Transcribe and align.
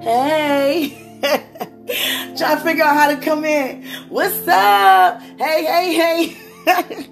Hey. 0.00 0.90
Try 2.36 2.54
to 2.54 2.60
figure 2.62 2.84
out 2.84 2.96
how 2.96 3.14
to 3.14 3.20
come 3.20 3.44
in. 3.44 3.84
What's 4.08 4.46
up? 4.46 5.20
Hey, 5.38 5.64
hey, 5.64 6.36
hey. 6.64 7.06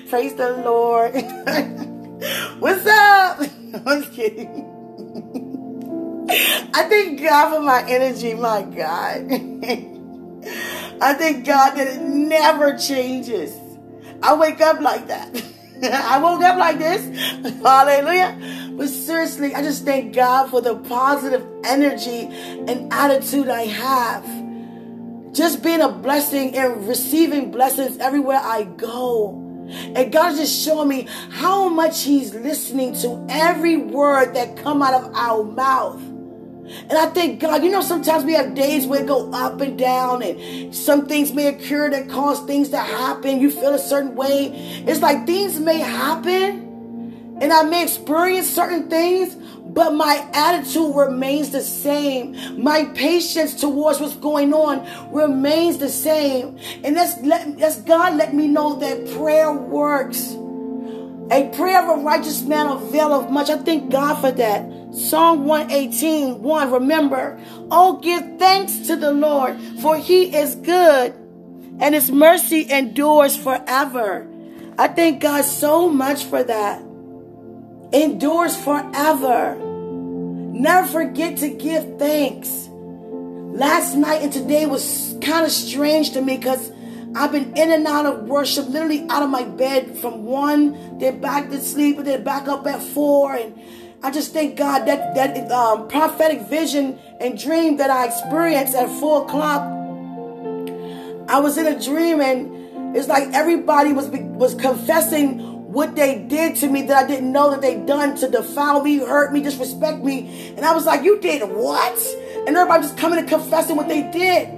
Praise 0.08 0.34
the 0.34 0.56
Lord. 0.64 1.14
What's 2.60 2.86
up? 2.86 3.40
I'm 3.86 4.02
just 4.02 4.12
kidding. 4.12 4.66
I 6.74 6.86
thank 6.88 7.20
God 7.20 7.54
for 7.54 7.62
my 7.62 7.84
energy, 7.88 8.34
my 8.34 8.62
God. 8.62 9.26
I 11.02 11.14
thank 11.14 11.46
God 11.46 11.74
that 11.76 11.86
it 11.86 12.00
never 12.02 12.76
changes. 12.76 13.56
I 14.22 14.34
wake 14.34 14.60
up 14.60 14.80
like 14.80 15.08
that. 15.08 15.42
I 15.82 16.20
woke 16.22 16.42
up 16.42 16.58
like 16.58 16.78
this. 16.78 17.02
Hallelujah. 17.62 18.70
But 18.72 18.88
seriously, 18.88 19.54
I 19.54 19.62
just 19.62 19.84
thank 19.84 20.14
God 20.14 20.50
for 20.50 20.60
the 20.60 20.76
positive 20.76 21.46
energy 21.64 22.26
and 22.28 22.92
attitude 22.92 23.48
I 23.48 23.62
have. 23.62 24.24
Just 25.32 25.62
being 25.62 25.80
a 25.80 25.88
blessing 25.88 26.54
and 26.54 26.86
receiving 26.86 27.50
blessings 27.50 27.96
everywhere 27.98 28.40
I 28.42 28.64
go. 28.64 29.30
And 29.70 30.12
God 30.12 30.32
is 30.32 30.40
just 30.40 30.64
showing 30.64 30.88
me 30.88 31.06
how 31.30 31.68
much 31.68 32.02
He's 32.02 32.34
listening 32.34 32.94
to 32.96 33.24
every 33.30 33.76
word 33.76 34.34
that 34.34 34.56
come 34.58 34.82
out 34.82 34.94
of 34.94 35.14
our 35.14 35.44
mouth. 35.44 36.02
And 36.70 36.92
I 36.92 37.06
thank 37.06 37.40
God, 37.40 37.64
you 37.64 37.70
know, 37.70 37.82
sometimes 37.82 38.24
we 38.24 38.34
have 38.34 38.54
days 38.54 38.86
where 38.86 39.02
it 39.02 39.06
go 39.06 39.30
up 39.32 39.60
and 39.60 39.78
down, 39.78 40.22
and 40.22 40.74
some 40.74 41.06
things 41.06 41.32
may 41.32 41.48
occur 41.48 41.90
that 41.90 42.08
cause 42.08 42.40
things 42.46 42.68
to 42.70 42.78
happen. 42.78 43.40
You 43.40 43.50
feel 43.50 43.74
a 43.74 43.78
certain 43.78 44.14
way. 44.14 44.48
It's 44.86 45.00
like 45.00 45.26
things 45.26 45.58
may 45.58 45.78
happen, 45.78 47.38
and 47.40 47.52
I 47.52 47.62
may 47.64 47.82
experience 47.82 48.48
certain 48.48 48.88
things, 48.88 49.36
but 49.70 49.94
my 49.94 50.28
attitude 50.32 50.94
remains 50.94 51.50
the 51.50 51.62
same. 51.62 52.62
My 52.62 52.84
patience 52.86 53.54
towards 53.54 54.00
what's 54.00 54.16
going 54.16 54.52
on 54.52 55.12
remains 55.12 55.78
the 55.78 55.88
same. 55.88 56.58
And 56.82 56.96
that's, 56.96 57.20
let, 57.20 57.56
that's 57.58 57.80
God 57.82 58.16
let 58.16 58.34
me 58.34 58.48
know 58.48 58.76
that 58.80 59.10
prayer 59.16 59.52
works. 59.52 60.36
A 61.30 61.48
prayer 61.54 61.88
of 61.88 62.00
a 62.00 62.02
righteous 62.02 62.42
man 62.42 62.66
availeth 62.66 63.30
much. 63.30 63.48
I 63.48 63.58
thank 63.58 63.92
God 63.92 64.20
for 64.20 64.32
that. 64.32 64.79
Psalm 64.92 65.44
118, 65.44 66.42
1. 66.42 66.72
Remember, 66.72 67.38
oh, 67.70 67.98
give 67.98 68.38
thanks 68.38 68.78
to 68.88 68.96
the 68.96 69.12
Lord, 69.12 69.60
for 69.80 69.96
he 69.96 70.34
is 70.36 70.56
good, 70.56 71.12
and 71.78 71.94
his 71.94 72.10
mercy 72.10 72.70
endures 72.70 73.36
forever. 73.36 74.26
I 74.78 74.88
thank 74.88 75.20
God 75.20 75.44
so 75.44 75.88
much 75.88 76.24
for 76.24 76.42
that. 76.42 76.80
Endures 77.92 78.56
forever. 78.56 79.56
Never 79.56 80.86
forget 80.86 81.38
to 81.38 81.48
give 81.48 81.98
thanks. 81.98 82.68
Last 83.52 83.94
night 83.94 84.22
and 84.22 84.32
today 84.32 84.66
was 84.66 85.16
kind 85.20 85.44
of 85.44 85.52
strange 85.52 86.12
to 86.12 86.22
me 86.22 86.36
because 86.36 86.72
I've 87.14 87.32
been 87.32 87.56
in 87.56 87.72
and 87.72 87.86
out 87.86 88.06
of 88.06 88.28
worship, 88.28 88.68
literally 88.68 89.06
out 89.08 89.22
of 89.22 89.30
my 89.30 89.42
bed 89.42 89.98
from 89.98 90.24
one, 90.24 90.98
then 90.98 91.20
back 91.20 91.50
to 91.50 91.60
sleep, 91.60 91.98
and 91.98 92.06
then 92.06 92.22
back 92.22 92.46
up 92.46 92.66
at 92.66 92.82
four. 92.82 93.34
And 93.34 93.60
I 94.02 94.10
just 94.10 94.32
thank 94.32 94.56
God 94.56 94.86
that 94.86 95.14
that 95.14 95.52
um, 95.52 95.86
prophetic 95.86 96.42
vision 96.48 96.98
and 97.20 97.38
dream 97.38 97.76
that 97.76 97.90
I 97.90 98.06
experienced 98.06 98.74
at 98.74 98.88
four 98.98 99.24
o'clock. 99.24 99.60
I 101.28 101.38
was 101.40 101.58
in 101.58 101.66
a 101.66 101.78
dream, 101.78 102.20
and 102.22 102.96
it's 102.96 103.08
like 103.08 103.28
everybody 103.34 103.92
was 103.92 104.08
was 104.08 104.54
confessing 104.54 105.40
what 105.70 105.96
they 105.96 106.18
did 106.18 106.56
to 106.56 106.68
me 106.68 106.82
that 106.82 107.04
I 107.04 107.06
didn't 107.06 107.30
know 107.30 107.50
that 107.50 107.60
they 107.60 107.76
done 107.76 108.16
to 108.16 108.28
defile 108.30 108.82
me, 108.82 108.98
hurt 108.98 109.34
me, 109.34 109.42
disrespect 109.42 110.02
me. 110.02 110.54
And 110.56 110.64
I 110.64 110.72
was 110.72 110.86
like, 110.86 111.04
"You 111.04 111.20
did 111.20 111.42
what?" 111.42 111.98
And 112.46 112.56
everybody 112.56 112.84
just 112.84 112.96
coming 112.96 113.18
and 113.18 113.28
confessing 113.28 113.76
what 113.76 113.88
they 113.88 114.10
did. 114.10 114.48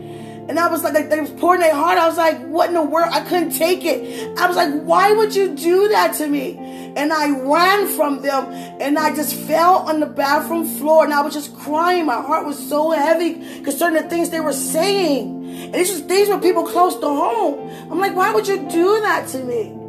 And 0.48 0.59
I 0.59 0.69
was 0.69 0.83
like, 0.83 0.93
they, 0.93 1.05
they 1.05 1.21
was 1.21 1.31
pouring 1.31 1.61
their 1.61 1.75
heart. 1.75 1.98
I 1.98 2.09
was 2.09 2.17
like, 2.17 2.41
what 2.47 2.69
in 2.69 2.75
the 2.75 2.83
world? 2.83 3.09
I 3.12 3.21
couldn't 3.21 3.51
take 3.51 3.85
it. 3.85 4.39
I 4.39 4.47
was 4.47 4.57
like, 4.57 4.73
why 4.83 5.12
would 5.12 5.34
you 5.34 5.55
do 5.55 5.89
that 5.89 6.15
to 6.16 6.27
me? 6.27 6.56
And 6.97 7.12
I 7.12 7.31
ran 7.31 7.87
from 7.89 8.22
them 8.22 8.47
and 8.81 8.99
I 8.99 9.15
just 9.15 9.34
fell 9.34 9.77
on 9.77 10.00
the 10.00 10.06
bathroom 10.06 10.66
floor 10.66 11.05
and 11.05 11.15
I 11.15 11.22
was 11.22 11.33
just 11.33 11.56
crying. 11.56 12.06
My 12.06 12.21
heart 12.21 12.44
was 12.44 12.59
so 12.69 12.91
heavy 12.91 13.34
concerning 13.62 14.03
the 14.03 14.09
things 14.09 14.31
they 14.31 14.41
were 14.41 14.53
saying. 14.53 15.44
And 15.65 15.75
these, 15.75 15.91
just, 15.91 16.09
these 16.09 16.28
were 16.28 16.39
people 16.39 16.65
close 16.65 16.97
to 16.97 17.06
home. 17.06 17.71
I'm 17.91 17.99
like, 17.99 18.15
why 18.15 18.33
would 18.33 18.47
you 18.47 18.69
do 18.69 19.00
that 19.00 19.28
to 19.28 19.45
me? 19.45 19.81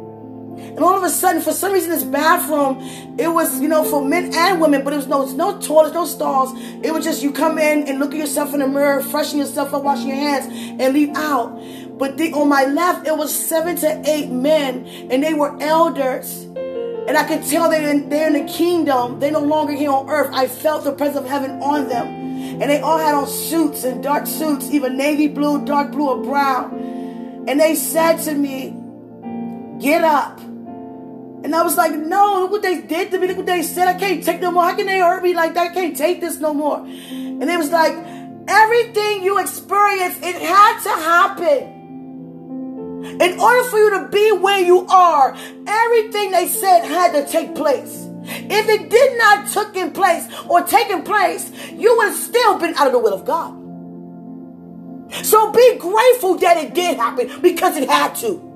And 0.74 0.84
all 0.84 0.96
of 0.96 1.04
a 1.04 1.08
sudden, 1.08 1.40
for 1.40 1.52
some 1.52 1.72
reason, 1.72 1.90
this 1.90 2.02
bathroom, 2.02 2.80
it 3.16 3.28
was, 3.28 3.60
you 3.60 3.68
know, 3.68 3.84
for 3.84 4.04
men 4.04 4.34
and 4.34 4.60
women, 4.60 4.82
but 4.82 4.92
it 4.92 4.96
was 4.96 5.06
no, 5.06 5.24
no 5.24 5.60
toilets, 5.60 5.94
no 5.94 6.04
stalls. 6.04 6.52
It 6.82 6.92
was 6.92 7.04
just 7.04 7.22
you 7.22 7.30
come 7.30 7.58
in 7.58 7.86
and 7.86 8.00
look 8.00 8.10
at 8.10 8.18
yourself 8.18 8.52
in 8.54 8.58
the 8.58 8.66
mirror, 8.66 9.00
freshen 9.00 9.38
yourself 9.38 9.72
up, 9.72 9.84
wash 9.84 10.04
your 10.04 10.16
hands, 10.16 10.46
and 10.80 10.92
leave 10.92 11.10
out. 11.14 11.60
But 11.96 12.16
the, 12.16 12.32
on 12.32 12.48
my 12.48 12.64
left, 12.64 13.06
it 13.06 13.16
was 13.16 13.32
seven 13.32 13.76
to 13.76 14.02
eight 14.04 14.30
men, 14.30 14.84
and 15.10 15.22
they 15.22 15.32
were 15.32 15.56
elders. 15.62 16.42
And 17.06 17.16
I 17.16 17.22
could 17.22 17.44
tell 17.44 17.70
they're 17.70 17.88
in, 17.88 18.08
they're 18.08 18.26
in 18.26 18.46
the 18.46 18.52
kingdom. 18.52 19.20
They're 19.20 19.30
no 19.30 19.40
longer 19.40 19.74
here 19.74 19.90
on 19.90 20.08
earth. 20.08 20.30
I 20.34 20.48
felt 20.48 20.82
the 20.82 20.92
presence 20.92 21.18
of 21.18 21.28
heaven 21.28 21.62
on 21.62 21.88
them. 21.88 22.06
And 22.60 22.62
they 22.62 22.80
all 22.80 22.98
had 22.98 23.14
on 23.14 23.28
suits 23.28 23.84
and 23.84 24.02
dark 24.02 24.26
suits, 24.26 24.70
either 24.70 24.90
navy 24.90 25.28
blue, 25.28 25.64
dark 25.64 25.92
blue, 25.92 26.08
or 26.08 26.22
brown. 26.22 27.44
And 27.46 27.60
they 27.60 27.76
said 27.76 28.16
to 28.22 28.34
me, 28.34 28.76
Get 29.80 30.02
up. 30.02 30.40
And 31.44 31.54
I 31.54 31.62
was 31.62 31.76
like, 31.76 31.92
no, 31.92 32.40
look 32.40 32.52
what 32.52 32.62
they 32.62 32.80
did 32.80 33.10
to 33.10 33.18
me. 33.18 33.26
Look 33.28 33.36
what 33.36 33.46
they 33.46 33.62
said. 33.62 33.86
I 33.86 33.92
can't 33.98 34.24
take 34.24 34.40
no 34.40 34.50
more. 34.50 34.64
How 34.64 34.74
can 34.74 34.86
they 34.86 34.98
hurt 34.98 35.22
me 35.22 35.34
like 35.34 35.52
that? 35.54 35.72
I 35.72 35.74
can't 35.74 35.94
take 35.94 36.22
this 36.22 36.40
no 36.40 36.54
more. 36.54 36.78
And 36.78 37.42
it 37.42 37.58
was 37.58 37.70
like, 37.70 37.92
everything 38.48 39.22
you 39.22 39.38
experienced, 39.38 40.22
it 40.22 40.36
had 40.36 40.80
to 40.84 40.88
happen. 40.88 41.70
In 43.20 43.38
order 43.38 43.62
for 43.68 43.78
you 43.78 43.90
to 43.90 44.08
be 44.08 44.32
where 44.32 44.60
you 44.60 44.86
are, 44.86 45.36
everything 45.66 46.30
they 46.30 46.48
said 46.48 46.80
had 46.86 47.12
to 47.12 47.30
take 47.30 47.54
place. 47.54 48.08
If 48.24 48.68
it 48.70 48.88
did 48.88 49.18
not 49.18 49.48
took 49.48 49.76
in 49.76 49.90
place 49.90 50.26
or 50.48 50.62
taken 50.62 51.02
place, 51.02 51.52
you 51.74 51.94
would 51.98 52.06
have 52.08 52.16
still 52.16 52.58
been 52.58 52.74
out 52.76 52.86
of 52.86 52.94
the 52.94 52.98
will 52.98 53.12
of 53.12 53.26
God. 53.26 53.52
So 55.22 55.52
be 55.52 55.76
grateful 55.76 56.38
that 56.38 56.56
it 56.56 56.72
did 56.72 56.96
happen 56.96 57.30
because 57.42 57.76
it 57.76 57.90
had 57.90 58.14
to. 58.16 58.53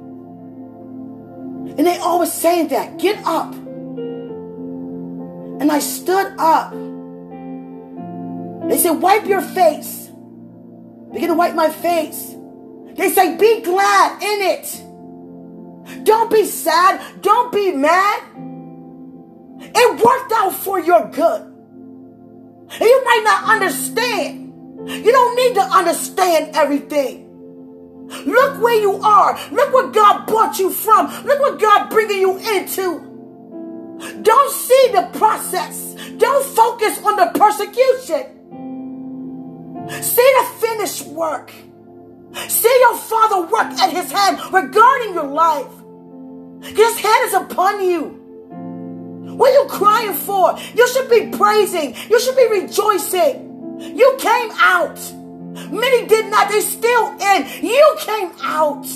And 1.78 1.86
they 1.86 1.96
always 1.98 2.32
saying 2.32 2.68
that, 2.68 2.98
get 2.98 3.24
up. 3.24 3.54
And 5.60 5.70
I 5.70 5.78
stood 5.78 6.34
up. 6.38 6.72
They 8.68 8.78
said, 8.78 9.00
wipe 9.00 9.26
your 9.26 9.42
face. 9.42 10.10
Begin 11.12 11.28
to 11.28 11.34
wipe 11.34 11.54
my 11.54 11.70
face. 11.70 12.34
They 12.94 13.10
say, 13.10 13.36
be 13.36 13.60
glad 13.62 14.20
in 14.20 14.42
it. 14.42 16.04
Don't 16.04 16.30
be 16.30 16.44
sad. 16.44 17.00
Don't 17.22 17.52
be 17.52 17.70
mad. 17.70 18.22
It 19.60 20.04
worked 20.04 20.32
out 20.32 20.52
for 20.52 20.80
your 20.80 21.08
good. 21.10 21.42
And 21.42 22.80
you 22.80 23.04
might 23.04 23.22
not 23.24 23.44
understand. 23.54 24.52
You 24.88 25.12
don't 25.12 25.36
need 25.36 25.54
to 25.54 25.62
understand 25.62 26.56
everything. 26.56 27.27
Look 28.26 28.62
where 28.62 28.80
you 28.80 29.00
are. 29.02 29.38
Look 29.50 29.72
what 29.72 29.92
God 29.92 30.26
brought 30.26 30.58
you 30.58 30.70
from. 30.70 31.06
Look 31.24 31.40
what 31.40 31.60
God 31.60 31.90
bringing 31.90 32.20
you 32.20 32.38
into. 32.38 33.04
Don't 34.22 34.52
see 34.52 34.88
the 34.92 35.08
process. 35.18 35.94
Don't 36.16 36.44
focus 36.54 37.02
on 37.04 37.16
the 37.16 37.30
persecution. 37.34 38.34
See 40.02 40.32
the 40.38 40.44
finished 40.60 41.06
work. 41.06 41.52
See 42.48 42.78
your 42.80 42.96
Father 42.96 43.42
work 43.42 43.72
at 43.80 43.90
His 43.90 44.10
hand 44.10 44.40
regarding 44.52 45.14
your 45.14 45.24
life. 45.24 45.70
His 46.62 46.98
hand 46.98 47.26
is 47.26 47.34
upon 47.34 47.84
you. 47.84 48.18
What 49.36 49.50
are 49.50 49.62
you 49.62 49.68
crying 49.68 50.14
for? 50.14 50.58
You 50.74 50.88
should 50.88 51.08
be 51.08 51.30
praising. 51.36 51.94
You 52.08 52.20
should 52.20 52.36
be 52.36 52.48
rejoicing. 52.48 53.96
You 53.96 54.16
came 54.18 54.50
out. 54.58 54.98
Many 55.70 56.06
did 56.06 56.30
not. 56.30 56.48
They're 56.48 56.60
still 56.60 57.10
in. 57.18 57.46
You 57.64 57.96
came 58.00 58.32
out. 58.42 58.86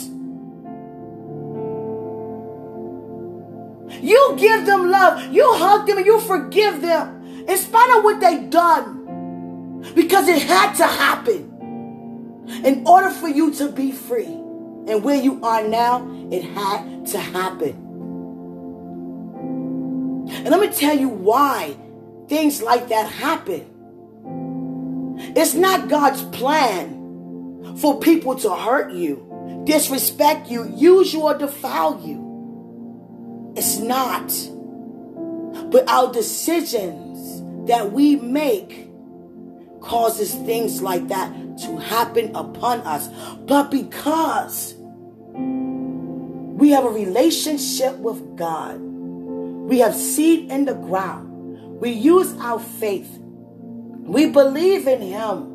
You 4.02 4.34
give 4.38 4.66
them 4.66 4.90
love. 4.90 5.32
You 5.32 5.52
hug 5.54 5.86
them 5.86 5.98
and 5.98 6.06
you 6.06 6.20
forgive 6.20 6.80
them 6.82 7.22
in 7.46 7.56
spite 7.56 7.96
of 7.96 8.04
what 8.04 8.20
they 8.20 8.44
done. 8.46 9.82
Because 9.94 10.28
it 10.28 10.42
had 10.42 10.74
to 10.74 10.86
happen. 10.86 11.48
In 12.64 12.86
order 12.86 13.10
for 13.10 13.28
you 13.28 13.52
to 13.54 13.70
be 13.70 13.92
free. 13.92 14.24
And 14.24 15.04
where 15.04 15.20
you 15.20 15.42
are 15.44 15.66
now, 15.66 16.08
it 16.30 16.42
had 16.42 17.06
to 17.06 17.18
happen. 17.18 17.78
And 20.28 20.48
let 20.48 20.60
me 20.60 20.68
tell 20.68 20.96
you 20.96 21.08
why 21.08 21.76
things 22.28 22.62
like 22.62 22.88
that 22.88 23.08
happen. 23.08 23.71
It's 25.34 25.54
not 25.54 25.88
God's 25.88 26.22
plan 26.36 27.76
for 27.78 27.98
people 28.00 28.36
to 28.36 28.54
hurt 28.54 28.92
you, 28.92 29.62
disrespect 29.64 30.48
you, 30.48 30.70
use 30.76 31.12
you, 31.12 31.22
or 31.22 31.36
defile 31.36 32.00
you. 32.04 33.54
It's 33.56 33.78
not. 33.78 34.28
But 35.70 35.88
our 35.88 36.12
decisions 36.12 37.68
that 37.68 37.92
we 37.92 38.16
make 38.16 38.90
causes 39.80 40.34
things 40.34 40.80
like 40.82 41.08
that 41.08 41.32
to 41.58 41.76
happen 41.78 42.34
upon 42.34 42.80
us. 42.80 43.08
But 43.46 43.70
because 43.70 44.74
we 45.34 46.70
have 46.70 46.84
a 46.84 46.90
relationship 46.90 47.96
with 47.96 48.36
God, 48.36 48.80
we 48.80 49.78
have 49.78 49.94
seed 49.94 50.50
in 50.50 50.64
the 50.64 50.74
ground, 50.74 51.80
we 51.80 51.90
use 51.90 52.32
our 52.38 52.58
faith, 52.58 53.18
we 54.02 54.30
believe 54.30 54.86
in 54.86 55.00
Him. 55.00 55.52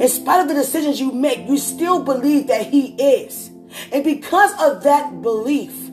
In 0.00 0.08
spite 0.08 0.42
of 0.42 0.48
the 0.48 0.54
decisions 0.54 1.00
you 1.00 1.12
make, 1.12 1.48
you 1.48 1.56
still 1.56 2.02
believe 2.02 2.48
that 2.48 2.66
He 2.66 2.94
is. 2.94 3.50
And 3.92 4.04
because 4.04 4.52
of 4.60 4.82
that 4.84 5.22
belief, 5.22 5.90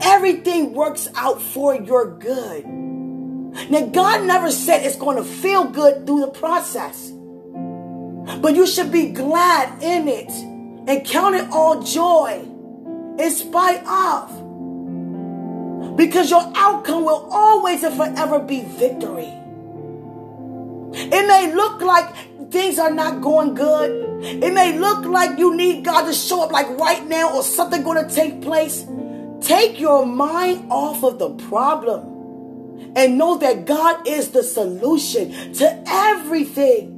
everything 0.00 0.72
works 0.72 1.08
out 1.14 1.40
for 1.40 1.74
your 1.74 2.18
good. 2.18 2.66
Now, 2.66 3.86
God 3.86 4.24
never 4.24 4.50
said 4.50 4.84
it's 4.84 4.96
going 4.96 5.16
to 5.16 5.24
feel 5.24 5.64
good 5.64 6.06
through 6.06 6.20
the 6.20 6.28
process. 6.28 7.10
But 8.40 8.54
you 8.54 8.66
should 8.66 8.92
be 8.92 9.10
glad 9.10 9.82
in 9.82 10.08
it 10.08 10.30
and 10.30 11.04
count 11.06 11.36
it 11.36 11.48
all 11.50 11.82
joy 11.82 12.46
in 13.18 13.30
spite 13.30 13.84
of. 13.86 14.28
Because 15.96 16.30
your 16.30 16.52
outcome 16.54 17.04
will 17.04 17.28
always 17.30 17.82
and 17.82 17.96
forever 17.96 18.38
be 18.40 18.62
victory. 18.62 19.32
It 21.12 21.26
may 21.26 21.52
look 21.54 21.80
like 21.80 22.50
things 22.50 22.78
are 22.78 22.90
not 22.90 23.20
going 23.20 23.54
good. 23.54 24.24
It 24.24 24.52
may 24.52 24.78
look 24.78 25.04
like 25.04 25.38
you 25.38 25.56
need 25.56 25.84
God 25.84 26.06
to 26.06 26.12
show 26.12 26.44
up 26.44 26.52
like 26.52 26.68
right 26.78 27.06
now 27.06 27.34
or 27.34 27.42
something 27.42 27.82
going 27.82 28.06
to 28.06 28.14
take 28.14 28.42
place. 28.42 28.86
Take 29.40 29.78
your 29.78 30.06
mind 30.06 30.66
off 30.70 31.04
of 31.04 31.18
the 31.18 31.30
problem 31.48 32.92
and 32.96 33.18
know 33.18 33.38
that 33.38 33.66
God 33.66 34.06
is 34.08 34.30
the 34.30 34.42
solution 34.42 35.52
to 35.54 35.84
everything. 35.86 36.92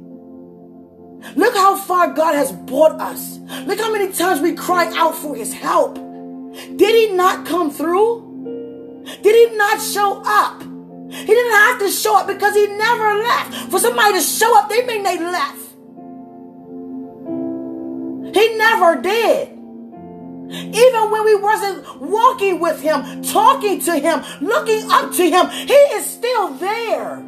Look 1.35 1.53
how 1.53 1.75
far 1.75 2.13
God 2.13 2.35
has 2.35 2.51
brought 2.51 2.99
us. 2.99 3.37
Look 3.65 3.79
how 3.79 3.91
many 3.91 4.11
times 4.13 4.41
we 4.41 4.53
cry 4.53 4.91
out 4.95 5.15
for 5.15 5.35
his 5.35 5.53
help. 5.53 5.95
Did 5.95 6.81
he 6.81 7.15
not 7.15 7.45
come 7.45 7.69
through? 7.69 9.03
Did 9.21 9.49
he 9.49 9.57
not 9.57 9.81
show 9.81 10.21
up? 10.25 10.63
He 11.09 11.25
didn't 11.25 11.53
have 11.53 11.79
to 11.79 11.89
show 11.89 12.17
up 12.17 12.27
because 12.27 12.53
he 12.53 12.67
never 12.67 13.15
left. 13.15 13.71
For 13.71 13.79
somebody 13.79 14.13
to 14.13 14.21
show 14.21 14.57
up, 14.57 14.69
they 14.69 14.85
mean 14.85 15.03
they 15.03 15.17
left. 15.17 15.57
He 18.35 18.57
never 18.57 19.01
did. 19.01 19.49
Even 20.51 21.11
when 21.11 21.25
we 21.25 21.35
wasn't 21.35 22.01
walking 22.01 22.59
with 22.59 22.81
him, 22.81 23.21
talking 23.23 23.79
to 23.81 23.97
him, 23.97 24.23
looking 24.41 24.89
up 24.91 25.11
to 25.13 25.29
him, 25.29 25.49
he 25.49 25.73
is 25.73 26.05
still 26.05 26.49
there. 26.55 27.19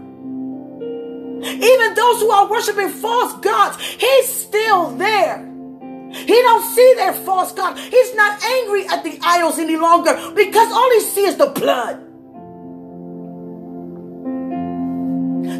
Even 1.44 1.94
those 1.96 2.20
who 2.20 2.30
are 2.30 2.50
worshiping 2.50 2.90
false 2.90 3.34
gods, 3.42 3.82
he's 3.82 4.28
still 4.28 4.96
there. 4.96 5.48
He 6.12 6.42
don't 6.42 6.76
see 6.76 6.94
their 6.98 7.14
false 7.14 7.52
God. 7.54 7.78
He's 7.78 8.16
not 8.16 8.44
angry 8.44 8.88
at 8.88 9.04
the 9.04 9.18
idols 9.24 9.58
any 9.58 9.78
longer 9.78 10.14
because 10.36 10.72
all 10.72 10.92
he 10.92 11.00
sees 11.02 11.30
is 11.30 11.38
the 11.38 11.48
blood. 11.48 12.11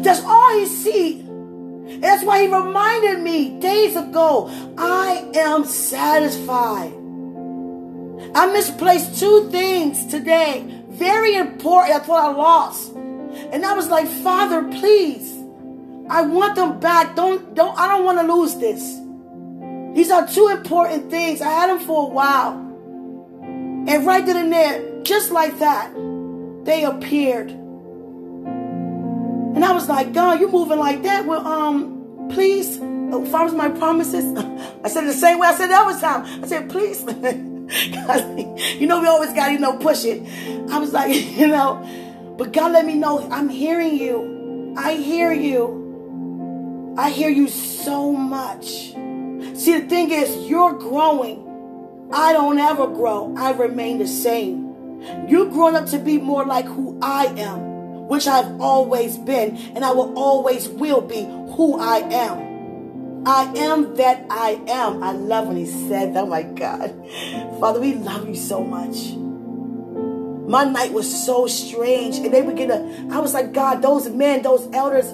That's 0.02 0.22
all 0.24 0.58
he 0.58 0.66
sees. 0.66 1.24
That's 2.00 2.24
why 2.24 2.42
he 2.42 2.52
reminded 2.52 3.20
me 3.20 3.60
days 3.60 3.96
ago, 3.96 4.50
I 4.78 5.30
am 5.34 5.64
satisfied. 5.64 6.92
I 8.34 8.46
misplaced 8.52 9.18
two 9.20 9.50
things 9.50 10.06
today. 10.06 10.64
Very 10.90 11.36
important. 11.36 11.94
That's 11.94 12.08
what 12.08 12.24
I 12.24 12.32
lost. 12.32 12.92
And 12.94 13.64
I 13.64 13.74
was 13.74 13.88
like, 13.88 14.06
Father, 14.06 14.62
please. 14.64 15.38
I 16.10 16.22
want 16.22 16.56
them 16.56 16.80
back. 16.80 17.16
Don't 17.16 17.54
don't 17.54 17.78
I 17.78 17.88
don't 17.88 18.04
want 18.04 18.20
to 18.20 18.34
lose 18.34 18.56
this. 18.56 18.98
These 19.94 20.10
are 20.10 20.26
two 20.26 20.48
important 20.48 21.10
things. 21.10 21.40
I 21.40 21.50
had 21.50 21.70
them 21.70 21.78
for 21.78 22.08
a 22.08 22.12
while. 22.12 22.52
And 23.88 24.06
right 24.06 24.24
then 24.24 24.36
and 24.36 24.52
there, 24.52 25.02
just 25.02 25.30
like 25.30 25.58
that, 25.58 25.92
they 26.64 26.84
appeared. 26.84 27.61
And 29.54 29.64
I 29.64 29.72
was 29.72 29.88
like, 29.88 30.12
God, 30.12 30.40
you're 30.40 30.50
moving 30.50 30.78
like 30.78 31.02
that? 31.02 31.26
Well, 31.26 31.46
um, 31.46 32.28
please, 32.30 32.76
as 32.76 33.30
far 33.30 33.46
as 33.46 33.52
my 33.52 33.68
promises, 33.68 34.24
I 34.84 34.88
said 34.88 35.04
the 35.04 35.12
same 35.12 35.38
way 35.38 35.48
I 35.48 35.54
said 35.54 35.68
the 35.68 35.74
other 35.74 36.00
time. 36.00 36.44
I 36.44 36.46
said, 36.46 36.70
please. 36.70 37.02
you 38.80 38.86
know, 38.86 39.00
we 39.00 39.06
always 39.06 39.32
got 39.32 39.46
to, 39.46 39.52
you 39.52 39.58
know, 39.58 39.76
push 39.76 40.04
it. 40.04 40.22
I 40.70 40.78
was 40.78 40.92
like, 40.92 41.14
you 41.36 41.48
know, 41.48 41.86
but 42.38 42.52
God 42.52 42.72
let 42.72 42.84
me 42.86 42.94
know 42.94 43.28
I'm 43.30 43.48
hearing 43.48 43.96
you. 43.96 44.74
I 44.76 44.94
hear 44.94 45.32
you. 45.32 46.94
I 46.96 47.10
hear 47.10 47.30
you 47.30 47.48
so 47.48 48.12
much. 48.12 48.92
See, 49.54 49.78
the 49.78 49.86
thing 49.88 50.10
is, 50.10 50.48
you're 50.48 50.72
growing. 50.72 51.48
I 52.12 52.32
don't 52.32 52.58
ever 52.58 52.86
grow. 52.86 53.34
I 53.36 53.52
remain 53.52 53.98
the 53.98 54.06
same. 54.06 55.28
You're 55.28 55.48
growing 55.48 55.74
up 55.74 55.86
to 55.86 55.98
be 55.98 56.18
more 56.18 56.44
like 56.44 56.66
who 56.66 56.98
I 57.02 57.26
am, 57.26 57.71
which 58.12 58.26
I've 58.26 58.60
always 58.60 59.16
been, 59.16 59.56
and 59.74 59.82
I 59.82 59.92
will 59.92 60.12
always 60.18 60.68
will 60.68 61.00
be 61.00 61.22
who 61.22 61.80
I 61.80 62.00
am. 62.12 63.24
I 63.26 63.44
am 63.56 63.96
that 63.96 64.26
I 64.28 64.60
am. 64.68 65.02
I 65.02 65.12
love 65.12 65.48
when 65.48 65.56
he 65.56 65.64
said, 65.64 66.14
Oh 66.14 66.26
my 66.26 66.42
God. 66.42 66.90
Father, 67.58 67.80
we 67.80 67.94
love 67.94 68.28
you 68.28 68.34
so 68.34 68.62
much. 68.62 69.12
My 70.46 70.64
night 70.64 70.92
was 70.92 71.24
so 71.24 71.46
strange. 71.46 72.18
And 72.18 72.34
they 72.34 72.42
begin 72.42 72.68
to, 72.68 73.14
I 73.14 73.18
was 73.18 73.32
like, 73.32 73.54
God, 73.54 73.80
those 73.80 74.10
men, 74.10 74.42
those 74.42 74.68
elders, 74.74 75.06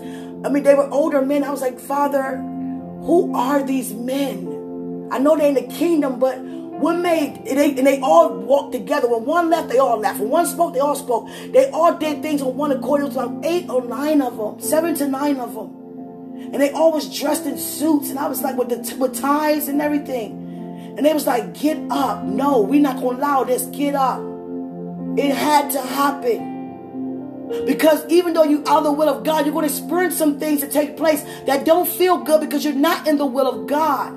I 0.45 0.49
mean, 0.49 0.65
they 0.65 0.75
were 0.75 0.89
older 0.91 1.23
men. 1.23 1.45
I 1.45 1.51
was 1.51 1.61
like, 1.61 1.79
Father, 1.79 2.39
who 2.39 3.33
are 3.37 3.63
these 3.63 3.93
men? 3.93 5.09
I 5.13 5.19
know 5.19 5.37
they're 5.37 5.47
in 5.47 5.55
the 5.55 5.73
kingdom, 5.73 6.19
but 6.19 6.37
when 6.81 7.03
made 7.03 7.45
they 7.45 7.71
and 7.71 7.87
they 7.87 8.01
all 8.01 8.35
walked 8.35 8.73
together. 8.73 9.09
When 9.09 9.25
one 9.25 9.51
left, 9.51 9.69
they 9.69 9.79
all 9.79 9.99
left. 9.99 10.21
When 10.21 10.31
one 10.31 10.47
spoke, 10.47 10.75
they 10.75 10.81
all 10.81 10.97
spoke. 10.97 11.29
They 11.53 11.71
all 11.71 11.95
did 11.97 12.23
things 12.23 12.43
on 12.43 12.57
one 12.57 12.73
accord. 12.73 13.03
It 13.03 13.05
was 13.05 13.17
like 13.17 13.31
eight 13.45 13.69
or 13.69 13.85
nine 13.85 14.23
of 14.23 14.37
them, 14.37 14.61
seven 14.61 14.95
to 14.97 15.09
nine 15.09 15.39
of 15.39 15.55
them 15.55 15.79
and 16.53 16.63
they 16.63 16.71
always 16.71 17.07
dressed 17.19 17.47
in 17.47 17.59
suits 17.59 18.11
and 18.11 18.19
i 18.19 18.27
was 18.29 18.43
like 18.43 18.57
with 18.57 18.69
the 18.69 18.97
with 18.97 19.19
ties 19.21 19.69
and 19.69 19.83
everything 19.83 20.95
and 20.97 21.05
they 21.05 21.13
was 21.13 21.27
like 21.27 21.53
get 21.55 21.79
up 21.91 22.25
no 22.25 22.61
we're 22.61 22.81
not 22.81 22.97
gonna 22.97 23.19
allow 23.19 23.45
this 23.45 23.65
get 23.67 23.95
up 23.95 24.21
it 25.19 25.35
had 25.35 25.71
to 25.71 25.81
happen 25.81 26.57
because 27.67 28.05
even 28.09 28.35
though 28.35 28.45
you 28.45 28.63
are 28.65 28.83
the 28.83 28.93
will 28.93 29.09
of 29.09 29.25
god 29.25 29.45
you're 29.45 29.53
going 29.53 29.67
to 29.67 29.73
experience 29.73 30.17
some 30.17 30.39
things 30.39 30.61
that 30.61 30.71
take 30.71 30.97
place 30.97 31.23
that 31.47 31.65
don't 31.65 31.89
feel 31.89 32.19
good 32.19 32.41
because 32.41 32.65
you're 32.65 32.75
not 32.75 33.07
in 33.07 33.17
the 33.19 33.27
will 33.27 33.49
of 33.49 33.67
god 33.67 34.15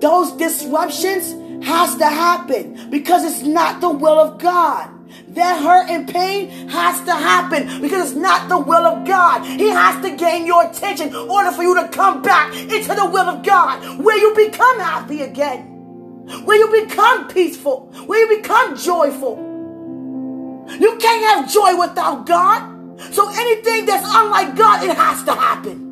those 0.00 0.32
disruptions 0.32 1.32
has 1.62 1.96
to 1.96 2.06
happen 2.06 2.90
because 2.90 3.24
it's 3.24 3.42
not 3.42 3.80
the 3.80 3.90
will 3.90 4.18
of 4.18 4.38
god 4.38 4.90
that 5.34 5.62
hurt 5.62 5.90
and 5.90 6.08
pain 6.08 6.68
has 6.68 7.00
to 7.02 7.12
happen 7.12 7.80
because 7.80 8.10
it's 8.10 8.20
not 8.20 8.48
the 8.48 8.58
will 8.58 8.84
of 8.84 9.06
God. 9.06 9.44
He 9.44 9.68
has 9.68 10.02
to 10.04 10.16
gain 10.16 10.46
your 10.46 10.68
attention 10.68 11.08
in 11.08 11.14
order 11.14 11.50
for 11.52 11.62
you 11.62 11.74
to 11.74 11.88
come 11.88 12.22
back 12.22 12.54
into 12.54 12.94
the 12.94 13.08
will 13.10 13.28
of 13.28 13.44
God, 13.44 14.02
where 14.02 14.18
you 14.18 14.34
become 14.34 14.80
happy 14.80 15.22
again, 15.22 15.62
where 16.44 16.56
you 16.56 16.86
become 16.86 17.28
peaceful, 17.28 17.92
where 18.06 18.20
you 18.20 18.40
become 18.40 18.76
joyful. 18.76 19.36
You 20.68 20.96
can't 20.98 21.24
have 21.24 21.52
joy 21.52 21.78
without 21.78 22.26
God. 22.26 22.68
So 23.12 23.28
anything 23.28 23.86
that's 23.86 24.06
unlike 24.06 24.54
God, 24.54 24.84
it 24.84 24.96
has 24.96 25.24
to 25.24 25.32
happen. 25.34 25.88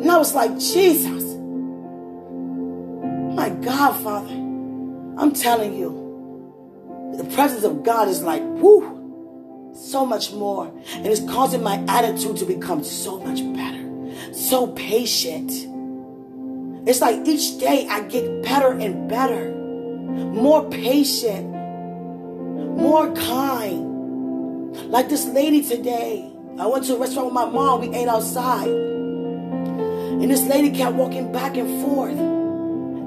And 0.00 0.10
I 0.10 0.18
was 0.18 0.34
like, 0.34 0.56
Jesus, 0.58 1.25
my 3.48 3.64
God, 3.64 4.02
Father. 4.02 4.34
I'm 5.18 5.32
telling 5.32 5.74
you, 5.74 7.14
the 7.16 7.24
presence 7.34 7.62
of 7.64 7.84
God 7.84 8.08
is 8.08 8.22
like, 8.22 8.42
whoo, 8.42 9.72
so 9.74 10.04
much 10.04 10.32
more. 10.32 10.66
And 10.94 11.06
it's 11.06 11.20
causing 11.30 11.62
my 11.62 11.82
attitude 11.86 12.36
to 12.38 12.44
become 12.44 12.82
so 12.82 13.20
much 13.20 13.40
better, 13.54 14.34
so 14.34 14.66
patient. 14.68 15.50
It's 16.88 17.00
like 17.00 17.26
each 17.26 17.58
day 17.58 17.86
I 17.88 18.00
get 18.02 18.42
better 18.42 18.72
and 18.72 19.08
better, 19.08 19.54
more 19.54 20.68
patient, 20.68 21.48
more 21.48 23.12
kind. 23.14 24.74
Like 24.90 25.08
this 25.08 25.24
lady 25.26 25.62
today. 25.62 26.32
I 26.58 26.66
went 26.66 26.84
to 26.86 26.96
a 26.96 26.98
restaurant 26.98 27.26
with 27.26 27.34
my 27.34 27.44
mom, 27.46 27.82
we 27.82 27.94
ate 27.94 28.08
outside. 28.08 28.68
And 28.68 30.30
this 30.30 30.42
lady 30.46 30.70
kept 30.70 30.96
walking 30.96 31.30
back 31.30 31.56
and 31.56 31.82
forth. 31.84 32.35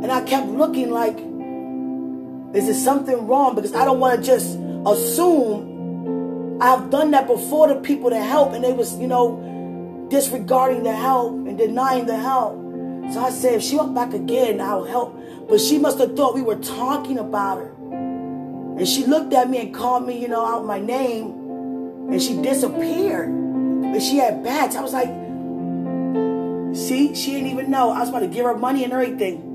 And 0.02 0.12
I 0.12 0.22
kept 0.22 0.48
looking 0.48 0.92
like, 0.92 1.18
is 2.56 2.66
there 2.66 2.74
something 2.74 3.28
wrong? 3.28 3.56
Because 3.56 3.76
I 3.76 3.86
don't 3.86 4.00
want 4.00 4.20
to 4.20 4.26
just 4.26 4.58
assume 4.86 6.58
I've 6.62 6.90
done 6.90 7.12
that 7.12 7.28
before 7.28 7.68
to 7.68 7.76
people 7.76 8.10
to 8.10 8.22
help 8.22 8.54
and 8.54 8.64
they 8.64 8.74
was, 8.74 8.98
you 8.98 9.08
know, 9.08 10.08
disregarding 10.10 10.84
the 10.84 10.94
help 10.94 11.34
and 11.34 11.58
denying 11.58 12.06
the 12.06 12.18
help. 12.18 12.56
So 13.14 13.22
I 13.22 13.30
said, 13.30 13.54
if 13.56 13.64
she 13.64 13.76
went 13.76 13.94
back 13.96 14.14
again, 14.14 14.60
I'll 14.62 14.84
help. 14.84 15.18
But 15.48 15.60
she 15.60 15.78
must 15.78 16.00
have 16.00 16.16
thought 16.16 16.36
we 16.36 16.42
were 16.42 16.58
talking 16.58 17.18
about 17.18 17.58
her. 17.58 17.70
And 18.78 18.88
she 18.88 19.06
looked 19.06 19.34
at 19.34 19.50
me 19.50 19.60
and 19.60 19.74
called 19.74 20.06
me, 20.06 20.20
you 20.22 20.28
know, 20.28 20.46
out 20.46 20.66
my 20.66 20.80
name. 20.80 22.10
and 22.12 22.22
she 22.22 22.42
disappeared. 22.42 23.30
But 23.92 24.02
she 24.02 24.18
had 24.18 24.44
bats. 24.44 24.76
I 24.76 24.82
was 24.82 24.94
like, 24.94 25.10
see, 26.76 27.16
she 27.16 27.32
didn't 27.32 27.48
even 27.48 27.72
know. 27.72 27.90
I 27.90 28.00
was 28.00 28.10
about 28.10 28.20
to 28.20 28.28
give 28.28 28.46
her 28.46 28.56
money 28.56 28.84
and 28.84 28.94
everything. 28.94 29.49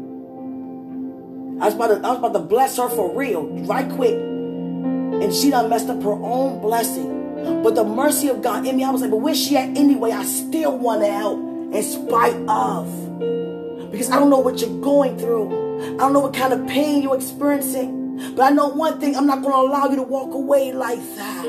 I 1.61 1.66
was 1.66 1.75
about 1.75 1.87
to, 1.88 1.94
I 1.96 2.11
was 2.11 2.18
about 2.18 2.32
to 2.32 2.40
bless 2.40 2.76
her 2.78 2.88
for 2.88 3.16
real, 3.16 3.46
right 3.66 3.88
quick. 3.92 4.14
And 4.14 5.32
she 5.32 5.50
done 5.50 5.70
messed 5.70 5.88
up 5.88 6.02
her 6.02 6.12
own 6.12 6.61
blessing. 6.61 7.62
But 7.62 7.75
the 7.75 7.84
mercy 7.84 8.28
of 8.28 8.42
God 8.42 8.66
in 8.66 8.76
me, 8.76 8.84
I 8.84 8.90
was 8.90 9.02
like, 9.02 9.11
but 9.11 9.18
where's 9.18 9.40
she 9.40 9.56
at 9.56 9.76
anyway? 9.76 10.11
I 10.11 10.25
still 10.25 10.76
want 10.76 11.02
to 11.02 11.11
help 11.11 11.38
in 11.38 11.82
spite 11.82 12.37
of. 12.49 13.90
Because 13.92 14.11
I 14.11 14.18
don't 14.18 14.30
know 14.30 14.40
what 14.40 14.61
you're 14.61 14.80
going 14.80 15.16
through. 15.18 15.94
I 15.94 15.99
don't 15.99 16.12
know 16.12 16.20
what 16.20 16.34
kind 16.34 16.52
of 16.52 16.66
pain 16.66 17.02
you're 17.02 17.14
experiencing. 17.14 18.34
But 18.34 18.42
I 18.42 18.50
know 18.50 18.68
one 18.68 18.99
thing, 18.99 19.16
I'm 19.16 19.26
not 19.26 19.42
going 19.42 19.52
to 19.52 19.58
allow 19.58 19.88
you 19.88 19.96
to 19.96 20.02
walk 20.02 20.34
away 20.34 20.73
like 20.73 21.00
that. 21.16 21.42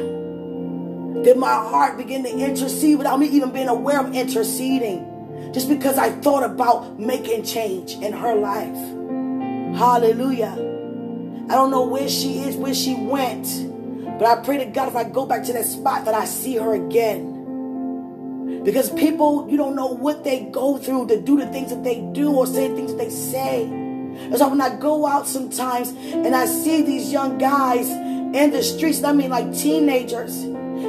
Did 1.24 1.38
my 1.38 1.54
heart 1.54 1.98
begin 1.98 2.24
to 2.24 2.30
intercede 2.30 2.98
without 3.00 3.20
me 3.20 3.28
even 3.28 3.52
being 3.52 3.70
aware 3.70 4.00
of 4.00 4.14
interceding. 4.14 5.52
Just 5.54 5.70
because 5.70 5.98
I 5.98 6.12
thought 6.12 6.44
about 6.44 7.00
making 7.00 7.44
change 7.44 7.94
in 7.94 8.14
her 8.14 8.36
life. 8.36 9.05
Hallelujah. 9.76 10.54
I 11.50 11.54
don't 11.54 11.70
know 11.70 11.86
where 11.86 12.08
she 12.08 12.40
is, 12.40 12.56
where 12.56 12.74
she 12.74 12.96
went. 12.96 13.46
But 14.18 14.26
I 14.26 14.42
pray 14.42 14.58
to 14.60 14.66
God 14.66 14.88
if 14.88 14.96
I 14.96 15.04
go 15.04 15.26
back 15.26 15.44
to 15.44 15.54
that 15.54 15.66
spot 15.66 16.06
that 16.06 16.14
I 16.14 16.24
see 16.24 16.56
her 16.56 16.74
again. 16.74 18.64
Because 18.64 18.90
people, 18.92 19.48
you 19.50 19.58
don't 19.58 19.76
know 19.76 19.88
what 19.88 20.24
they 20.24 20.46
go 20.46 20.78
through 20.78 21.08
to 21.08 21.22
do 21.22 21.38
the 21.38 21.48
things 21.48 21.72
that 21.72 21.84
they 21.84 22.00
do 22.14 22.32
or 22.32 22.48
say 22.48 22.70
the 22.70 22.76
things 22.76 22.92
that 22.92 22.98
they 22.98 23.10
say. 23.10 23.64
And 23.64 24.38
so 24.38 24.48
when 24.48 24.62
I 24.62 24.78
go 24.78 25.06
out 25.06 25.28
sometimes 25.28 25.90
and 25.90 26.34
I 26.34 26.46
see 26.46 26.82
these 26.82 27.12
young 27.12 27.38
guys 27.38 27.90
in 27.90 28.52
the 28.52 28.64
streets, 28.64 29.04
I 29.04 29.12
mean 29.12 29.30
like 29.30 29.54
teenagers, 29.58 30.44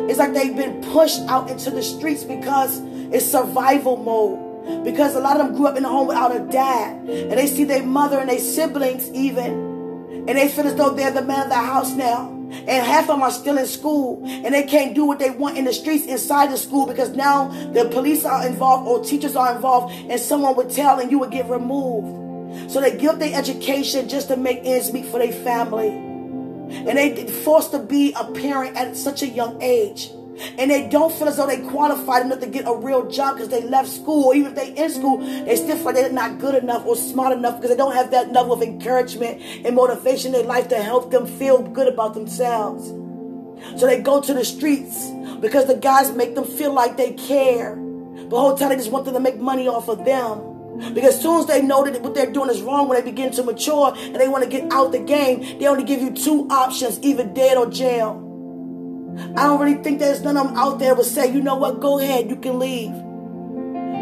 it's 0.08 0.20
like 0.20 0.32
they've 0.32 0.56
been 0.56 0.80
pushed 0.92 1.22
out 1.22 1.50
into 1.50 1.70
the 1.70 1.82
streets 1.82 2.22
because 2.22 2.80
it's 3.12 3.26
survival 3.26 3.96
mode. 3.96 4.45
Because 4.84 5.14
a 5.14 5.20
lot 5.20 5.40
of 5.40 5.46
them 5.46 5.56
grew 5.56 5.66
up 5.66 5.76
in 5.76 5.84
a 5.84 5.88
home 5.88 6.08
without 6.08 6.34
a 6.34 6.40
dad. 6.40 7.08
And 7.08 7.32
they 7.32 7.46
see 7.46 7.64
their 7.64 7.84
mother 7.84 8.18
and 8.18 8.28
their 8.28 8.38
siblings 8.38 9.08
even. 9.10 10.24
And 10.28 10.36
they 10.36 10.48
feel 10.48 10.66
as 10.66 10.74
though 10.74 10.90
they're 10.90 11.12
the 11.12 11.22
man 11.22 11.44
of 11.44 11.48
the 11.48 11.54
house 11.54 11.92
now. 11.92 12.32
And 12.50 12.68
half 12.68 13.02
of 13.02 13.08
them 13.08 13.22
are 13.22 13.30
still 13.30 13.58
in 13.58 13.66
school. 13.66 14.22
And 14.24 14.52
they 14.52 14.64
can't 14.64 14.94
do 14.94 15.04
what 15.04 15.18
they 15.20 15.30
want 15.30 15.56
in 15.56 15.64
the 15.64 15.72
streets 15.72 16.06
inside 16.06 16.50
the 16.50 16.56
school 16.56 16.86
because 16.86 17.10
now 17.10 17.48
the 17.72 17.88
police 17.88 18.24
are 18.24 18.46
involved 18.46 18.88
or 18.88 19.04
teachers 19.04 19.36
are 19.36 19.54
involved. 19.54 19.94
And 19.94 20.20
someone 20.20 20.56
would 20.56 20.70
tell 20.70 20.98
and 20.98 21.10
you 21.10 21.20
would 21.20 21.30
get 21.30 21.48
removed. 21.48 22.70
So 22.70 22.80
they 22.80 22.96
give 22.96 23.18
their 23.18 23.38
education 23.38 24.08
just 24.08 24.28
to 24.28 24.36
make 24.36 24.60
ends 24.64 24.92
meet 24.92 25.06
for 25.06 25.18
their 25.18 25.32
family. 25.32 25.88
And 25.88 26.98
they 26.98 27.26
forced 27.28 27.70
to 27.70 27.78
be 27.78 28.12
a 28.14 28.24
parent 28.32 28.76
at 28.76 28.96
such 28.96 29.22
a 29.22 29.28
young 29.28 29.62
age 29.62 30.10
and 30.58 30.70
they 30.70 30.88
don't 30.88 31.12
feel 31.12 31.28
as 31.28 31.36
though 31.36 31.46
they 31.46 31.60
qualified 31.60 32.26
enough 32.26 32.40
to 32.40 32.46
get 32.46 32.66
a 32.66 32.74
real 32.74 33.08
job 33.08 33.36
because 33.36 33.48
they 33.48 33.62
left 33.62 33.88
school, 33.88 34.24
or 34.24 34.34
even 34.34 34.52
if 34.52 34.56
they 34.56 34.72
in 34.82 34.90
school, 34.90 35.18
they 35.18 35.56
still 35.56 35.76
feel 35.76 35.86
like 35.86 35.94
they're 35.94 36.12
not 36.12 36.38
good 36.38 36.62
enough 36.62 36.84
or 36.86 36.96
smart 36.96 37.36
enough 37.36 37.56
because 37.56 37.70
they 37.70 37.76
don't 37.76 37.94
have 37.94 38.10
that 38.10 38.32
level 38.32 38.52
of 38.52 38.62
encouragement 38.62 39.40
and 39.64 39.74
motivation 39.74 40.34
in 40.34 40.46
life 40.46 40.68
to 40.68 40.82
help 40.82 41.10
them 41.10 41.26
feel 41.26 41.62
good 41.62 41.88
about 41.88 42.14
themselves. 42.14 42.88
So 43.80 43.86
they 43.86 44.00
go 44.00 44.20
to 44.20 44.34
the 44.34 44.44
streets 44.44 45.08
because 45.40 45.66
the 45.66 45.76
guys 45.76 46.12
make 46.12 46.34
them 46.34 46.44
feel 46.44 46.72
like 46.72 46.96
they 46.96 47.12
care. 47.12 47.76
But 47.76 48.30
the 48.30 48.38
whole 48.40 48.56
time 48.56 48.70
they 48.70 48.76
just 48.76 48.90
want 48.90 49.04
them 49.04 49.14
to 49.14 49.20
make 49.20 49.38
money 49.38 49.68
off 49.68 49.88
of 49.88 50.04
them. 50.04 50.54
Because 50.92 51.18
soon 51.20 51.40
as 51.40 51.46
they 51.46 51.62
know 51.62 51.84
that 51.84 52.02
what 52.02 52.14
they're 52.14 52.30
doing 52.30 52.50
is 52.50 52.60
wrong, 52.60 52.88
when 52.88 53.02
they 53.02 53.10
begin 53.10 53.32
to 53.32 53.42
mature 53.42 53.94
and 53.96 54.16
they 54.16 54.28
want 54.28 54.44
to 54.44 54.50
get 54.50 54.70
out 54.70 54.92
the 54.92 54.98
game, 54.98 55.58
they 55.58 55.66
only 55.66 55.84
give 55.84 56.02
you 56.02 56.10
two 56.10 56.46
options, 56.50 57.00
either 57.02 57.24
dead 57.24 57.56
or 57.56 57.70
jail. 57.70 58.25
I 59.36 59.44
don't 59.44 59.60
really 59.60 59.82
think 59.82 59.98
there's 59.98 60.22
none 60.22 60.36
of 60.36 60.48
them 60.48 60.56
out 60.56 60.78
there 60.78 60.94
would 60.94 61.06
say, 61.06 61.32
you 61.32 61.40
know 61.40 61.56
what, 61.56 61.80
go 61.80 61.98
ahead, 61.98 62.28
you 62.28 62.36
can 62.36 62.58
leave. 62.58 62.92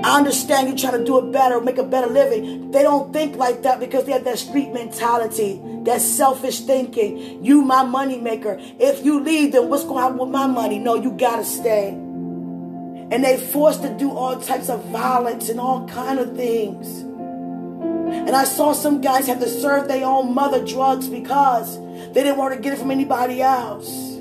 I 0.05 0.19
understand 0.19 0.69
you're 0.69 0.77
trying 0.77 0.99
to 0.99 1.05
do 1.05 1.19
it 1.19 1.33
better, 1.33 1.61
make 1.61 1.79
a 1.79 1.83
better 1.83 2.09
living. 2.09 2.71
They 2.73 2.83
don't 2.83 3.11
think 3.11 3.37
like 3.37 3.63
that 3.63 3.81
because 3.81 4.05
they 4.05 4.13
have 4.13 4.25
that 4.25 4.39
street 4.39 4.71
mentality, 4.71 5.63
that 5.85 6.03
selfish 6.03 6.61
thinking. 6.61 7.43
You 7.43 7.63
my 7.63 7.85
money 7.85 8.19
maker. 8.19 8.59
If 8.61 9.03
you 9.03 9.21
leave, 9.21 9.53
then 9.53 9.71
what's 9.71 9.85
going 9.85 9.97
to 9.97 10.03
happen 10.03 10.19
with 10.19 10.29
my 10.29 10.47
money? 10.47 10.79
No, 10.79 10.95
you 10.95 11.13
gotta 11.13 11.45
stay. 11.45 11.89
And 11.89 13.25
they 13.25 13.39
forced 13.39 13.83
to 13.83 13.97
do 13.97 14.11
all 14.11 14.39
types 14.39 14.69
of 14.69 14.85
violence 14.87 15.49
and 15.49 15.59
all 15.59 15.89
kind 15.89 16.19
of 16.19 16.37
things. 16.37 17.01
And 17.01 18.37
I 18.37 18.45
saw 18.45 18.73
some 18.73 19.01
guys 19.01 19.27
have 19.29 19.41
to 19.41 19.49
serve 19.49 19.89
their 19.89 20.05
own 20.05 20.35
mother 20.35 20.65
drugs 20.65 21.09
because 21.09 21.79
they 22.13 22.23
didn't 22.23 22.37
want 22.37 22.55
to 22.55 22.61
get 22.61 22.75
it 22.75 22.79
from 22.79 22.91
anybody 22.91 23.41
else. 23.41 24.14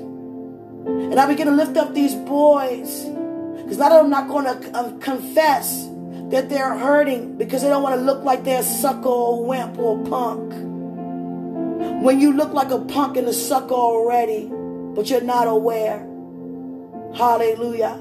And 0.86 1.18
I 1.18 1.26
begin 1.26 1.46
to 1.46 1.52
lift 1.52 1.76
up 1.76 1.94
these 1.94 2.14
boys. 2.14 3.04
Because 3.56 3.78
a 3.78 3.80
lot 3.80 3.92
of 3.92 4.02
them 4.02 4.10
not 4.10 4.28
going 4.28 4.44
to 4.44 4.76
uh, 4.76 4.92
confess 4.98 5.86
that 6.30 6.48
they're 6.48 6.76
hurting 6.76 7.36
because 7.38 7.62
they 7.62 7.68
don't 7.68 7.82
want 7.82 7.94
to 7.94 8.00
look 8.00 8.22
like 8.24 8.44
they're 8.44 8.60
a 8.60 8.64
sucker 8.64 9.08
or 9.08 9.44
wimp 9.44 9.78
or 9.78 10.02
punk. 10.04 10.52
When 12.02 12.20
you 12.20 12.32
look 12.32 12.52
like 12.52 12.70
a 12.70 12.80
punk 12.80 13.16
and 13.16 13.26
a 13.28 13.32
sucker 13.32 13.74
already, 13.74 14.50
but 14.50 15.08
you're 15.08 15.22
not 15.22 15.48
aware. 15.48 15.98
Hallelujah. 17.14 17.98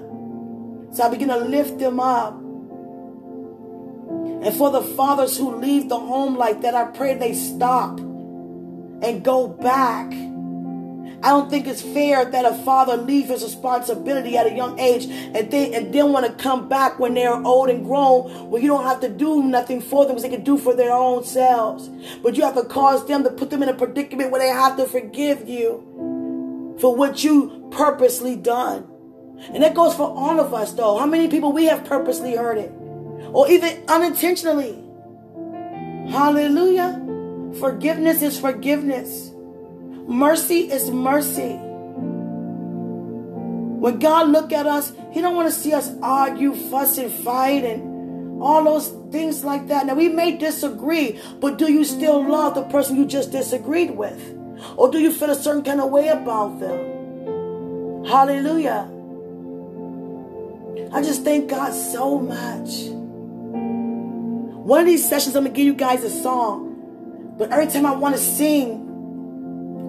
So 0.91 1.03
I 1.03 1.09
begin 1.09 1.29
to 1.29 1.37
lift 1.37 1.79
them 1.79 1.99
up. 1.99 2.39
And 4.43 4.53
for 4.55 4.71
the 4.71 4.81
fathers 4.81 5.37
who 5.37 5.55
leave 5.55 5.87
the 5.89 5.99
home 5.99 6.35
like 6.35 6.61
that, 6.61 6.75
I 6.75 6.85
pray 6.85 7.15
they 7.15 7.33
stop 7.33 7.99
and 7.99 9.23
go 9.23 9.47
back 9.47 10.11
I 11.23 11.29
don't 11.29 11.49
think 11.49 11.67
it's 11.67 11.81
fair 11.81 12.25
that 12.25 12.43
a 12.43 12.53
father 12.63 12.97
leave 12.97 13.29
his 13.29 13.43
responsibility 13.43 14.37
at 14.37 14.45
a 14.45 14.53
young 14.53 14.77
age 14.77 15.05
and 15.05 15.49
then 15.49 15.73
and 15.73 15.93
then 15.93 16.11
want 16.11 16.25
to 16.25 16.33
come 16.33 16.67
back 16.67 16.99
when 16.99 17.13
they're 17.13 17.33
old 17.33 17.69
and 17.69 17.85
grown, 17.85 18.51
where 18.51 18.61
you 18.61 18.67
don't 18.67 18.83
have 18.83 18.99
to 19.01 19.09
do 19.09 19.41
nothing 19.41 19.79
for 19.79 20.05
them 20.05 20.15
because 20.15 20.23
they 20.23 20.35
can 20.35 20.43
do 20.43 20.57
for 20.57 20.75
their 20.75 20.91
own 20.91 21.23
selves. 21.23 21.89
But 22.21 22.35
you 22.35 22.43
have 22.43 22.55
to 22.55 22.65
cause 22.65 23.07
them 23.07 23.23
to 23.23 23.29
put 23.29 23.51
them 23.51 23.63
in 23.63 23.69
a 23.69 23.73
predicament 23.73 24.31
where 24.31 24.41
they 24.41 24.49
have 24.49 24.75
to 24.75 24.85
forgive 24.85 25.47
you 25.47 26.75
for 26.79 26.93
what 26.93 27.23
you 27.23 27.69
purposely 27.71 28.35
done. 28.35 28.89
And 29.53 29.63
that 29.63 29.75
goes 29.75 29.95
for 29.95 30.07
all 30.07 30.41
of 30.41 30.53
us 30.53 30.73
though. 30.73 30.97
How 30.97 31.05
many 31.05 31.29
people 31.29 31.53
we 31.53 31.65
have 31.65 31.85
purposely 31.85 32.35
hurt 32.35 32.57
it? 32.57 32.71
Or 33.31 33.49
even 33.49 33.81
unintentionally. 33.87 34.83
Hallelujah. 36.11 36.99
Forgiveness 37.59 38.21
is 38.21 38.37
forgiveness. 38.37 39.32
Mercy 40.07 40.71
is 40.71 40.89
mercy. 40.91 41.57
When 43.83 43.99
God 43.99 44.29
look 44.29 44.51
at 44.53 44.65
us, 44.65 44.93
He 45.11 45.21
don't 45.21 45.35
want 45.35 45.47
to 45.51 45.53
see 45.53 45.73
us 45.73 45.91
argue, 46.01 46.53
fuss, 46.55 46.97
and 46.97 47.11
fight, 47.11 47.63
and 47.63 48.41
all 48.41 48.63
those 48.63 48.89
things 49.11 49.43
like 49.43 49.67
that. 49.67 49.85
Now 49.85 49.95
we 49.95 50.09
may 50.09 50.37
disagree, 50.37 51.19
but 51.39 51.57
do 51.57 51.71
you 51.71 51.83
still 51.85 52.27
love 52.27 52.55
the 52.55 52.63
person 52.63 52.97
you 52.97 53.05
just 53.05 53.31
disagreed 53.31 53.91
with, 53.91 54.21
or 54.77 54.89
do 54.91 54.99
you 54.99 55.11
feel 55.11 55.29
a 55.29 55.35
certain 55.35 55.63
kind 55.63 55.79
of 55.79 55.89
way 55.91 56.09
about 56.09 56.59
them? 56.59 58.05
Hallelujah. 58.05 58.89
I 60.91 61.01
just 61.01 61.23
thank 61.23 61.49
God 61.49 61.73
so 61.73 62.19
much. 62.19 62.89
One 64.63 64.81
of 64.81 64.85
these 64.85 65.07
sessions, 65.07 65.35
I'm 65.35 65.43
gonna 65.43 65.55
give 65.55 65.65
you 65.65 65.73
guys 65.73 66.03
a 66.03 66.09
song, 66.09 67.35
but 67.37 67.51
every 67.51 67.67
time 67.67 67.85
I 67.85 67.95
want 67.95 68.15
to 68.15 68.21
sing, 68.21 68.82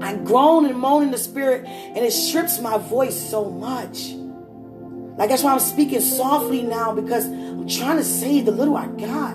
I 0.00 0.16
groan 0.16 0.66
and 0.66 0.78
moan 0.78 1.04
in 1.04 1.10
the 1.10 1.18
spirit, 1.18 1.64
and 1.66 1.98
it 1.98 2.12
strips 2.12 2.60
my 2.60 2.78
voice 2.78 3.18
so 3.18 3.50
much. 3.50 4.12
Like 5.16 5.28
that's 5.30 5.42
why 5.42 5.52
I'm 5.52 5.60
speaking 5.60 6.00
softly 6.00 6.62
now 6.62 6.92
because 6.92 7.26
I'm 7.26 7.68
trying 7.68 7.98
to 7.98 8.04
save 8.04 8.46
the 8.46 8.52
little 8.52 8.76
I 8.76 8.86
got. 8.86 9.34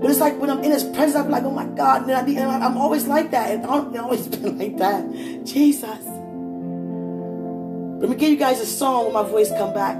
But 0.00 0.10
it's 0.10 0.20
like 0.20 0.38
when 0.38 0.50
I'm 0.50 0.62
in 0.62 0.72
His 0.72 0.84
presence, 0.84 1.16
I'm 1.16 1.30
like, 1.30 1.44
oh 1.44 1.50
my 1.50 1.64
God, 1.64 2.08
and, 2.08 2.12
I, 2.12 2.66
am 2.66 2.76
always 2.76 3.06
like 3.06 3.30
that, 3.30 3.50
and 3.50 3.64
I've 3.64 3.94
always 3.96 4.26
been 4.28 4.58
like 4.58 4.76
that. 4.78 5.04
Jesus. 5.44 6.04
Let 7.98 8.10
me 8.10 8.16
give 8.16 8.28
you 8.30 8.36
guys 8.36 8.60
a 8.60 8.66
song 8.66 9.04
when 9.06 9.14
my 9.14 9.22
voice 9.22 9.48
come 9.50 9.72
back. 9.72 9.96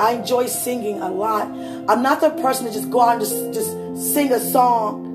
I 0.00 0.14
enjoy 0.14 0.46
singing 0.46 1.00
a 1.00 1.08
lot. 1.08 1.46
I'm 1.88 2.02
not 2.02 2.20
the 2.20 2.30
person 2.30 2.66
to 2.66 2.72
just 2.72 2.90
go 2.90 3.00
out 3.00 3.12
and 3.12 3.20
just, 3.20 3.54
just 3.54 4.14
sing 4.14 4.32
a 4.32 4.40
song 4.40 5.13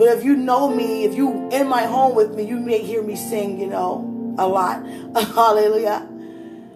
but 0.00 0.08
if 0.16 0.24
you 0.24 0.34
know 0.34 0.66
me, 0.74 1.04
if 1.04 1.14
you 1.14 1.50
in 1.50 1.68
my 1.68 1.82
home 1.82 2.14
with 2.14 2.34
me, 2.34 2.44
you 2.44 2.58
may 2.58 2.78
hear 2.78 3.02
me 3.02 3.16
sing, 3.16 3.60
you 3.60 3.66
know, 3.66 4.34
a 4.38 4.48
lot. 4.48 4.82
Hallelujah. 5.34 6.08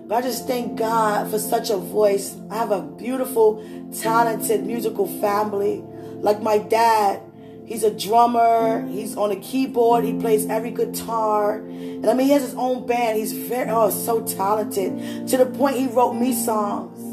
But 0.07 0.17
I 0.17 0.21
just 0.21 0.47
thank 0.47 0.77
God 0.77 1.31
for 1.31 1.39
such 1.39 1.71
a 1.71 1.79
voice. 1.79 2.37
I 2.51 2.57
have 2.57 2.71
a 2.71 2.83
beautiful, 2.83 3.65
talented 3.99 4.67
musical 4.67 5.07
family. 5.23 5.83
Like 6.21 6.43
my 6.43 6.59
dad, 6.59 7.23
he's 7.65 7.83
a 7.83 7.91
drummer. 7.91 8.87
He's 8.89 9.17
on 9.17 9.31
a 9.31 9.37
keyboard. 9.37 10.05
He 10.05 10.13
plays 10.21 10.45
every 10.51 10.73
guitar. 10.73 11.61
And 11.61 12.05
I 12.05 12.13
mean, 12.13 12.27
he 12.27 12.33
has 12.35 12.43
his 12.43 12.55
own 12.57 12.87
band. 12.87 13.17
He's 13.17 13.33
very, 13.33 13.71
oh, 13.71 13.89
so 13.89 14.21
talented. 14.27 15.29
To 15.29 15.39
the 15.39 15.47
point 15.47 15.77
he 15.79 15.87
wrote 15.87 16.13
me 16.13 16.35
songs. 16.35 17.04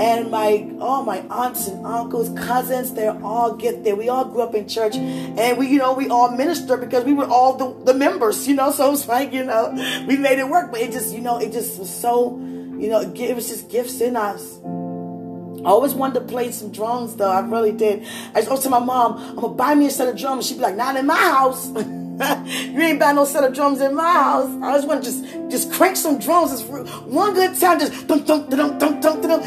And 0.00 0.30
my 0.30 0.66
all 0.80 1.02
my 1.04 1.18
aunts 1.28 1.68
and 1.68 1.84
uncles, 1.84 2.30
cousins, 2.30 2.94
they're 2.94 3.22
all 3.22 3.54
get 3.54 3.84
there. 3.84 3.94
We 3.94 4.08
all 4.08 4.24
grew 4.24 4.40
up 4.40 4.54
in 4.54 4.66
church, 4.66 4.96
and 4.96 5.58
we, 5.58 5.68
you 5.68 5.78
know, 5.78 5.92
we 5.92 6.08
all 6.08 6.30
minister 6.30 6.78
because 6.78 7.04
we 7.04 7.12
were 7.12 7.26
all 7.26 7.56
the, 7.58 7.92
the 7.92 7.94
members, 7.94 8.48
you 8.48 8.54
know. 8.54 8.70
So 8.80 8.92
it's 8.92 9.06
like, 9.08 9.34
you 9.34 9.44
know, 9.44 9.74
we 10.08 10.16
made 10.16 10.38
it 10.38 10.48
work, 10.48 10.70
but 10.70 10.80
it 10.80 10.92
just, 10.92 11.12
you 11.14 11.20
know, 11.20 11.36
it 11.38 11.52
just 11.52 11.78
was 11.78 11.90
so, 11.90 12.38
you 12.38 12.88
know, 12.88 13.00
it 13.00 13.36
was 13.36 13.48
just 13.48 13.68
gifts 13.68 14.00
in 14.00 14.16
us. 14.16 14.58
I 14.64 15.68
always 15.68 15.92
wanted 15.92 16.20
to 16.20 16.26
play 16.26 16.50
some 16.50 16.72
drums, 16.72 17.16
though. 17.16 17.30
I 17.30 17.40
really 17.40 17.72
did. 17.72 18.06
I 18.34 18.40
just 18.40 18.62
to 18.62 18.70
my 18.70 18.78
mom, 18.78 19.18
I'm 19.18 19.34
gonna 19.34 19.48
buy 19.48 19.74
me 19.74 19.86
a 19.86 19.90
set 19.90 20.08
of 20.08 20.16
drums. 20.16 20.46
She'd 20.46 20.54
be 20.54 20.62
like, 20.62 20.76
"Not 20.76 20.96
in 20.96 21.04
my 21.04 21.16
house." 21.16 21.70
you 22.54 22.80
ain't 22.80 23.00
buy 23.00 23.12
no 23.12 23.24
set 23.24 23.44
of 23.44 23.54
drums 23.54 23.80
in 23.80 23.94
my 23.94 24.12
house. 24.12 24.48
I 24.62 24.74
just 24.74 24.86
want 24.86 25.02
to 25.02 25.10
just 25.10 25.24
just 25.50 25.72
crank 25.72 25.96
some 25.96 26.18
drums. 26.18 26.52
It's 26.52 26.62
one 26.62 27.34
good 27.34 27.58
time, 27.58 27.80
just 27.80 28.06
dum 28.06 28.24
dum 28.24 28.48
dum 28.50 28.78
dum 28.78 29.00
dum 29.00 29.20
dum. 29.22 29.40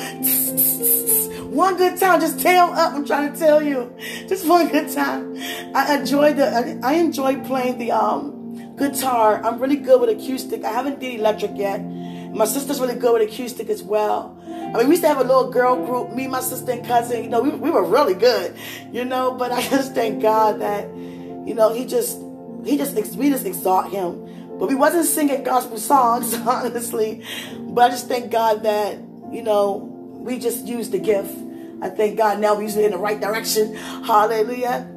One 1.52 1.78
good 1.78 2.00
time, 2.00 2.20
just 2.20 2.40
tail 2.40 2.66
up. 2.74 2.94
I'm 2.94 3.06
trying 3.06 3.32
to 3.32 3.38
tell 3.38 3.62
you, 3.62 3.96
just 4.28 4.48
one 4.48 4.70
good 4.70 4.92
time. 4.92 5.38
I 5.76 5.98
enjoy 6.00 6.34
the. 6.34 6.80
I 6.84 6.94
enjoy 6.94 7.42
playing 7.44 7.78
the 7.78 7.92
um 7.92 8.76
guitar. 8.76 9.44
I'm 9.44 9.60
really 9.60 9.76
good 9.76 10.02
with 10.02 10.10
acoustic. 10.10 10.64
I 10.64 10.72
haven't 10.72 11.00
did 11.00 11.20
electric 11.20 11.52
yet. 11.56 11.78
My 11.78 12.46
sister's 12.46 12.80
really 12.80 12.96
good 12.96 13.14
with 13.14 13.32
acoustic 13.32 13.70
as 13.70 13.84
well. 13.84 14.36
I 14.48 14.78
mean, 14.80 14.88
we 14.88 14.94
used 14.94 15.04
to 15.04 15.08
have 15.08 15.20
a 15.20 15.24
little 15.24 15.52
girl 15.52 15.86
group, 15.86 16.16
me, 16.16 16.26
my 16.26 16.40
sister, 16.40 16.72
and 16.72 16.84
cousin. 16.84 17.24
You 17.24 17.30
know, 17.30 17.42
we, 17.42 17.52
we 17.52 17.70
were 17.70 17.84
really 17.84 18.16
good, 18.16 18.56
you 18.92 19.06
know. 19.06 19.36
But 19.36 19.52
I 19.52 19.62
just 19.70 19.94
thank 19.94 20.24
God 20.24 20.60
that, 20.62 20.88
you 20.88 21.54
know, 21.54 21.72
He 21.72 21.86
just, 21.86 22.23
He 22.66 22.78
just, 22.78 22.96
we 23.16 23.30
just 23.30 23.46
exalt 23.46 23.92
Him. 23.92 24.58
But 24.60 24.70
we 24.70 24.76
wasn't 24.76 25.06
singing 25.06 25.44
gospel 25.44 25.78
songs, 25.78 26.34
honestly. 26.48 27.24
But 27.60 27.86
I 27.86 27.90
just 27.90 28.08
thank 28.08 28.32
God 28.32 28.64
that, 28.64 28.98
you 29.32 29.44
know, 29.44 29.90
we 30.24 30.40
just 30.40 30.66
used 30.66 30.92
the 30.92 31.00
gift. 31.00 31.36
I 31.82 31.90
thank 31.90 32.18
God 32.18 32.40
now 32.40 32.56
we 32.56 32.64
use 32.64 32.78
it 32.78 32.86
in 32.86 32.92
the 32.92 32.98
right 32.98 33.20
direction. 33.20 33.76
Hallelujah. 34.06 34.90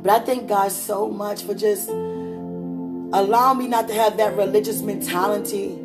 But 0.00 0.10
I 0.10 0.24
thank 0.24 0.48
God 0.48 0.70
so 0.70 1.08
much 1.08 1.42
for 1.42 1.54
just 1.54 1.88
allowing 1.88 3.58
me 3.58 3.66
not 3.66 3.88
to 3.88 3.94
have 3.94 4.16
that 4.18 4.36
religious 4.36 4.80
mentality. 4.80 5.76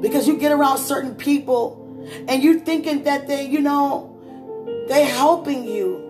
Because 0.00 0.26
you 0.26 0.38
get 0.38 0.52
around 0.52 0.78
certain 0.78 1.14
people 1.14 1.76
and 2.26 2.42
you 2.42 2.60
thinking 2.60 3.04
that 3.04 3.26
they, 3.26 3.46
you 3.46 3.60
know, 3.60 4.06
they 4.88 5.04
helping 5.04 5.64
you. 5.64 6.09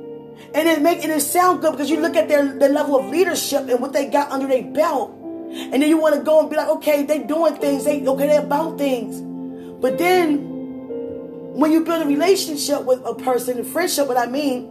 And 0.53 0.69
it 0.69 0.83
make 0.83 1.03
and 1.03 1.13
it 1.13 1.21
sound 1.21 1.61
good 1.61 1.73
because 1.73 1.91
you 1.91 2.01
look 2.01 2.17
at 2.17 2.29
their, 2.29 2.47
their 2.59 2.71
level 2.71 2.99
of 2.99 3.07
leadership 3.07 3.69
and 3.69 3.81
what 3.81 3.93
they 3.93 4.07
got 4.07 4.31
under 4.31 4.47
their 4.47 4.63
belt. 4.63 5.17
And 5.53 5.75
then 5.75 5.89
you 5.89 5.99
want 5.99 6.15
to 6.15 6.23
go 6.23 6.41
and 6.41 6.51
be 6.51 6.57
like, 6.57 6.69
okay, 6.69 7.03
they 7.05 7.21
doing 7.21 7.57
things, 7.57 7.85
they 7.85 8.07
okay, 8.07 8.27
they 8.27 8.37
about 8.37 8.79
things. 8.79 9.21
But 9.81 9.99
then 9.99 10.51
when 11.55 11.73
you 11.73 11.85
build 11.85 12.03
a 12.03 12.07
relationship 12.07 12.85
with 12.85 13.01
a 13.05 13.15
person, 13.15 13.59
a 13.61 13.65
friendship, 13.65 14.07
what 14.07 14.17
I 14.17 14.27
mean, 14.27 14.71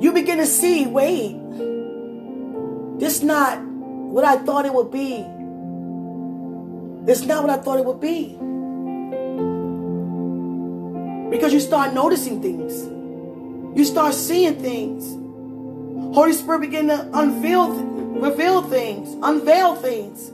you 0.00 0.12
begin 0.12 0.38
to 0.38 0.46
see, 0.46 0.86
wait, 0.86 1.36
this 2.98 3.22
not 3.22 3.62
what 3.62 4.24
I 4.24 4.36
thought 4.36 4.64
it 4.64 4.72
would 4.72 4.90
be. 4.90 5.24
It's 7.10 7.22
not 7.22 7.44
what 7.44 7.50
I 7.50 7.62
thought 7.62 7.78
it 7.78 7.84
would 7.84 8.00
be. 8.00 8.38
Because 11.30 11.52
you 11.52 11.60
start 11.60 11.92
noticing 11.92 12.40
things. 12.40 12.93
You 13.74 13.84
start 13.84 14.14
seeing 14.14 14.60
things. 14.60 15.04
Holy 16.14 16.32
Spirit 16.32 16.60
begin 16.60 16.86
to 16.88 17.10
unveil, 17.12 17.70
reveal 17.72 18.62
things, 18.62 19.16
unveil 19.20 19.74
things. 19.74 20.28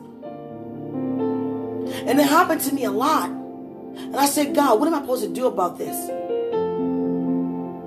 And 2.07 2.21
it 2.21 2.27
happened 2.27 2.61
to 2.63 2.75
me 2.75 2.85
a 2.85 2.91
lot. 2.91 3.31
And 3.31 4.17
I 4.17 4.27
said, 4.27 4.55
God, 4.55 4.79
what 4.79 4.89
am 4.89 4.95
I 4.95 5.01
supposed 5.01 5.23
to 5.25 5.33
do 5.33 5.47
about 5.47 5.79
this? 5.79 5.97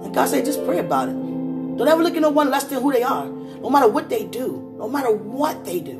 And 0.03 0.13
God 0.13 0.27
said, 0.27 0.43
just 0.43 0.65
pray 0.65 0.79
about 0.79 1.09
it. 1.09 1.13
Don't 1.13 1.87
ever 1.87 2.01
look 2.01 2.15
at 2.15 2.21
no 2.21 2.29
one 2.29 2.49
less 2.49 2.63
than 2.65 2.81
who 2.81 2.91
they 2.91 3.03
are. 3.03 3.27
No 3.27 3.69
matter 3.69 3.87
what 3.87 4.09
they 4.09 4.25
do. 4.25 4.75
No 4.77 4.89
matter 4.89 5.11
what 5.11 5.65
they 5.65 5.79
do. 5.79 5.99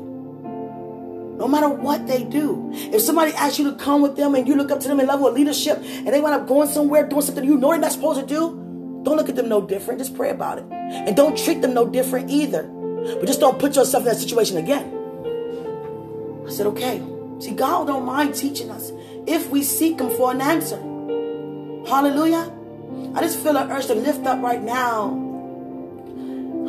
No 1.38 1.46
matter 1.48 1.68
what 1.68 2.06
they 2.06 2.24
do. 2.24 2.70
If 2.72 3.02
somebody 3.02 3.32
asks 3.34 3.58
you 3.58 3.70
to 3.70 3.76
come 3.76 4.02
with 4.02 4.16
them 4.16 4.34
and 4.34 4.48
you 4.48 4.56
look 4.56 4.70
up 4.70 4.80
to 4.80 4.88
them 4.88 5.00
in 5.00 5.06
level 5.06 5.28
of 5.28 5.34
leadership 5.34 5.78
and 5.78 6.08
they 6.08 6.20
wind 6.20 6.34
up 6.34 6.48
going 6.48 6.68
somewhere 6.68 7.06
doing 7.06 7.22
something 7.22 7.44
you 7.44 7.56
know 7.56 7.70
they're 7.70 7.78
not 7.78 7.92
supposed 7.92 8.20
to 8.20 8.26
do, 8.26 8.63
don't 9.04 9.16
look 9.16 9.28
at 9.28 9.36
them 9.36 9.48
no 9.48 9.60
different. 9.60 10.00
Just 10.00 10.16
pray 10.16 10.30
about 10.30 10.58
it. 10.58 10.64
And 10.70 11.14
don't 11.14 11.36
treat 11.36 11.60
them 11.62 11.74
no 11.74 11.86
different 11.86 12.30
either. 12.30 12.62
But 12.62 13.26
just 13.26 13.40
don't 13.40 13.58
put 13.58 13.76
yourself 13.76 14.02
in 14.02 14.08
that 14.08 14.16
situation 14.16 14.56
again. 14.56 14.90
I 16.46 16.50
said, 16.50 16.66
okay. 16.68 17.02
See, 17.38 17.52
God 17.52 17.86
don't 17.86 18.04
mind 18.04 18.34
teaching 18.34 18.70
us 18.70 18.92
if 19.26 19.50
we 19.50 19.62
seek 19.62 20.00
Him 20.00 20.10
for 20.10 20.30
an 20.32 20.40
answer. 20.40 20.78
Hallelujah. 21.86 22.50
I 23.14 23.20
just 23.20 23.38
feel 23.38 23.56
an 23.56 23.70
urge 23.70 23.86
to 23.86 23.94
lift 23.94 24.26
up 24.26 24.42
right 24.42 24.62
now. 24.62 25.08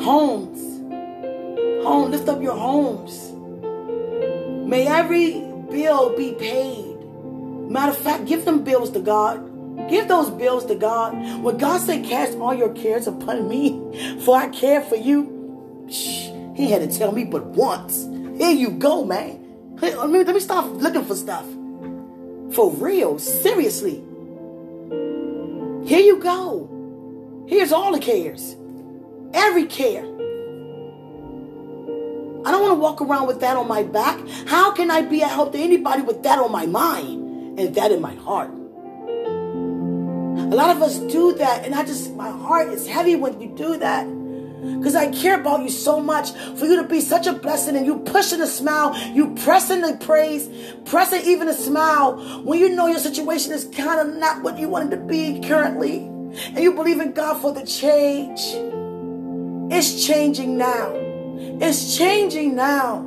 Homes. 0.02 0.62
Home, 1.86 2.12
lift 2.12 2.28
up 2.28 2.42
your 2.42 2.56
homes. 2.56 3.32
May 4.68 4.88
every 4.88 5.34
bill 5.70 6.16
be 6.18 6.34
paid. 6.34 6.98
Matter 7.70 7.92
of 7.92 7.98
fact, 7.98 8.26
give 8.26 8.44
them 8.44 8.64
bills 8.64 8.92
to 8.92 9.00
God. 9.00 9.55
Give 9.90 10.08
those 10.08 10.30
bills 10.32 10.66
to 10.66 10.76
God. 10.76 11.14
When 11.44 11.58
God 11.58 11.80
said, 11.82 12.06
Cast 12.06 12.38
all 12.38 12.54
your 12.54 12.74
cares 12.74 13.08
upon 13.08 13.48
me, 13.48 14.20
for 14.22 14.38
I 14.38 14.50
care 14.50 14.82
for 14.82 14.96
you, 14.96 15.86
shh, 15.90 16.30
He 16.56 16.72
had 16.72 16.90
to 16.90 16.98
tell 16.98 17.12
me 17.12 17.24
but 17.24 17.46
once. 17.46 18.04
Here 18.38 18.52
you 18.52 18.72
go, 18.72 19.06
man. 19.06 19.42
Let 19.82 20.10
me, 20.10 20.24
let 20.24 20.34
me 20.34 20.40
stop 20.40 20.66
looking 20.72 21.06
for 21.06 21.16
stuff. 21.16 21.46
For 22.54 22.72
real, 22.72 23.20
seriously. 23.20 24.04
Here 25.86 26.00
you 26.00 26.20
go. 26.20 27.46
Here's 27.48 27.72
all 27.72 27.92
the 27.92 28.00
cares. 28.00 28.56
Every 29.34 29.66
care. 29.66 30.04
I 32.46 32.52
don't 32.52 32.62
want 32.62 32.74
to 32.74 32.80
walk 32.80 33.02
around 33.02 33.28
with 33.28 33.40
that 33.42 33.58
on 33.58 33.68
my 33.68 33.84
back. 33.84 34.20
How 34.48 34.72
can 34.72 34.90
I 34.90 35.02
be 35.02 35.22
a 35.22 35.28
help 35.28 35.52
to 35.54 35.60
anybody 35.60 36.02
with 36.02 36.24
that 36.24 36.40
on 36.40 36.52
my 36.52 36.66
mind 36.66 37.60
and 37.60 37.76
that 37.76 37.92
in 37.92 38.02
my 38.02 38.16
heart? 38.16 38.52
A 40.46 40.56
lot 40.56 40.76
of 40.76 40.82
us 40.82 41.00
do 41.00 41.34
that, 41.34 41.66
and 41.66 41.74
I 41.74 41.84
just, 41.84 42.14
my 42.16 42.30
heart 42.30 42.70
is 42.70 42.88
heavy 42.88 43.16
when 43.16 43.42
you 43.42 43.50
do 43.50 43.78
that. 43.78 44.06
Because 44.78 44.96
I 44.96 45.12
care 45.12 45.40
about 45.40 45.62
you 45.62 45.70
so 45.70 46.00
much 46.00 46.32
for 46.58 46.66
you 46.66 46.76
to 46.78 46.88
be 46.88 47.02
such 47.02 47.28
a 47.28 47.34
blessing 47.34 47.76
and 47.76 47.86
you 47.86 48.00
pushing 48.00 48.42
a 48.42 48.48
smile, 48.48 48.96
you 49.14 49.34
pressing 49.36 49.82
the 49.82 49.98
praise, 49.98 50.48
pressing 50.86 51.22
even 51.26 51.50
a 51.50 51.54
smile 51.54 52.18
when 52.44 52.60
you 52.60 52.70
know 52.70 52.88
your 52.88 53.00
situation 53.00 53.54
is 53.54 53.66
kind 53.66 54.00
of 54.00 54.16
not 54.18 54.44
what 54.44 54.58
you 54.58 54.70
wanted 54.70 54.92
to 54.92 54.98
be 54.98 55.40
currently. 55.42 55.98
And 55.98 56.60
you 56.60 56.74
believe 56.74 57.00
in 57.00 57.14
God 57.14 57.42
for 57.42 57.52
the 57.52 57.66
change. 57.66 58.42
It's 59.72 60.06
changing 60.06 60.58
now. 60.58 60.92
It's 61.62 61.98
changing 61.98 62.56
now. 62.56 63.04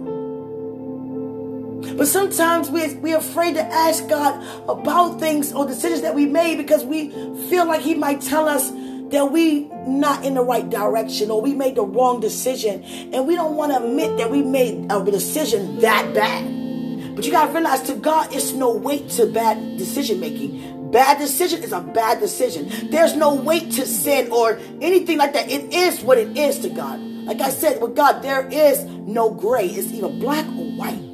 But 1.98 2.06
sometimes 2.06 2.70
we, 2.70 2.94
we're 2.94 3.18
afraid 3.18 3.54
to 3.54 3.62
ask 3.62 4.08
God 4.08 4.40
about 4.68 5.18
things 5.18 5.52
or 5.52 5.66
decisions 5.66 6.02
that 6.02 6.14
we 6.14 6.26
made 6.26 6.56
because 6.56 6.84
we 6.84 7.10
feel 7.50 7.66
like 7.66 7.80
He 7.80 7.94
might 7.94 8.20
tell 8.20 8.48
us 8.48 8.70
that 9.10 9.32
we 9.32 9.64
not 9.84 10.24
in 10.24 10.34
the 10.34 10.42
right 10.42 10.70
direction 10.70 11.28
or 11.28 11.42
we 11.42 11.54
made 11.54 11.74
the 11.74 11.82
wrong 11.82 12.20
decision. 12.20 12.84
And 13.12 13.26
we 13.26 13.34
don't 13.34 13.56
want 13.56 13.72
to 13.72 13.84
admit 13.84 14.16
that 14.18 14.30
we 14.30 14.42
made 14.42 14.92
a 14.92 15.04
decision 15.04 15.80
that 15.80 16.14
bad. 16.14 17.16
But 17.16 17.24
you 17.24 17.32
got 17.32 17.48
to 17.48 17.52
realize 17.52 17.82
to 17.88 17.96
God, 17.96 18.32
it's 18.32 18.52
no 18.52 18.70
weight 18.70 19.08
to 19.10 19.26
bad 19.26 19.76
decision 19.76 20.20
making. 20.20 20.92
Bad 20.92 21.18
decision 21.18 21.64
is 21.64 21.72
a 21.72 21.80
bad 21.80 22.20
decision. 22.20 22.90
There's 22.90 23.16
no 23.16 23.34
weight 23.34 23.72
to 23.72 23.84
sin 23.86 24.30
or 24.30 24.60
anything 24.80 25.18
like 25.18 25.32
that. 25.32 25.50
It 25.50 25.74
is 25.74 26.00
what 26.02 26.16
it 26.16 26.38
is 26.38 26.60
to 26.60 26.68
God. 26.68 27.00
Like 27.00 27.40
I 27.40 27.50
said, 27.50 27.82
with 27.82 27.96
God, 27.96 28.22
there 28.22 28.46
is 28.46 28.84
no 28.84 29.30
gray. 29.30 29.66
It's 29.66 29.92
either 29.92 30.08
black 30.08 30.46
or 30.46 30.70
white. 30.76 31.07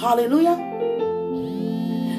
Hallelujah. 0.00 0.52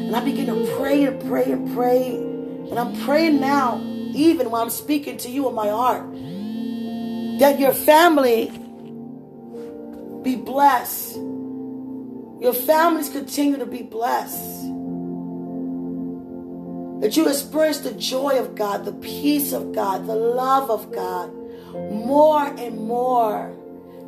And 0.08 0.16
I 0.16 0.24
begin 0.24 0.48
to 0.48 0.76
pray 0.78 1.04
and 1.04 1.22
pray 1.28 1.52
and 1.52 1.74
pray. 1.76 2.16
And 2.16 2.80
I'm 2.80 2.96
praying 3.06 3.40
now, 3.40 3.82
even 4.14 4.50
while 4.52 4.62
I'm 4.62 4.70
speaking 4.70 5.18
to 5.18 5.30
you 5.30 5.48
in 5.50 5.56
my 5.56 5.70
heart, 5.70 6.12
that 7.40 7.60
your 7.60 7.74
family 7.74 8.52
be 10.24 10.36
blessed. 10.36 11.16
Your 11.16 12.54
families 12.54 13.10
continue 13.10 13.58
to 13.58 13.66
be 13.66 13.84
blessed. 13.84 14.64
That 17.02 17.16
you 17.16 17.28
experience 17.30 17.80
the 17.80 17.94
joy 17.94 18.40
of 18.40 18.56
God, 18.56 18.86
the 18.86 18.94
peace 18.94 19.54
of 19.54 19.74
God, 19.74 20.08
the 20.08 20.16
love 20.16 20.72
of 20.72 20.92
God 20.92 21.32
more 21.92 22.46
and 22.46 22.78
more 22.78 23.56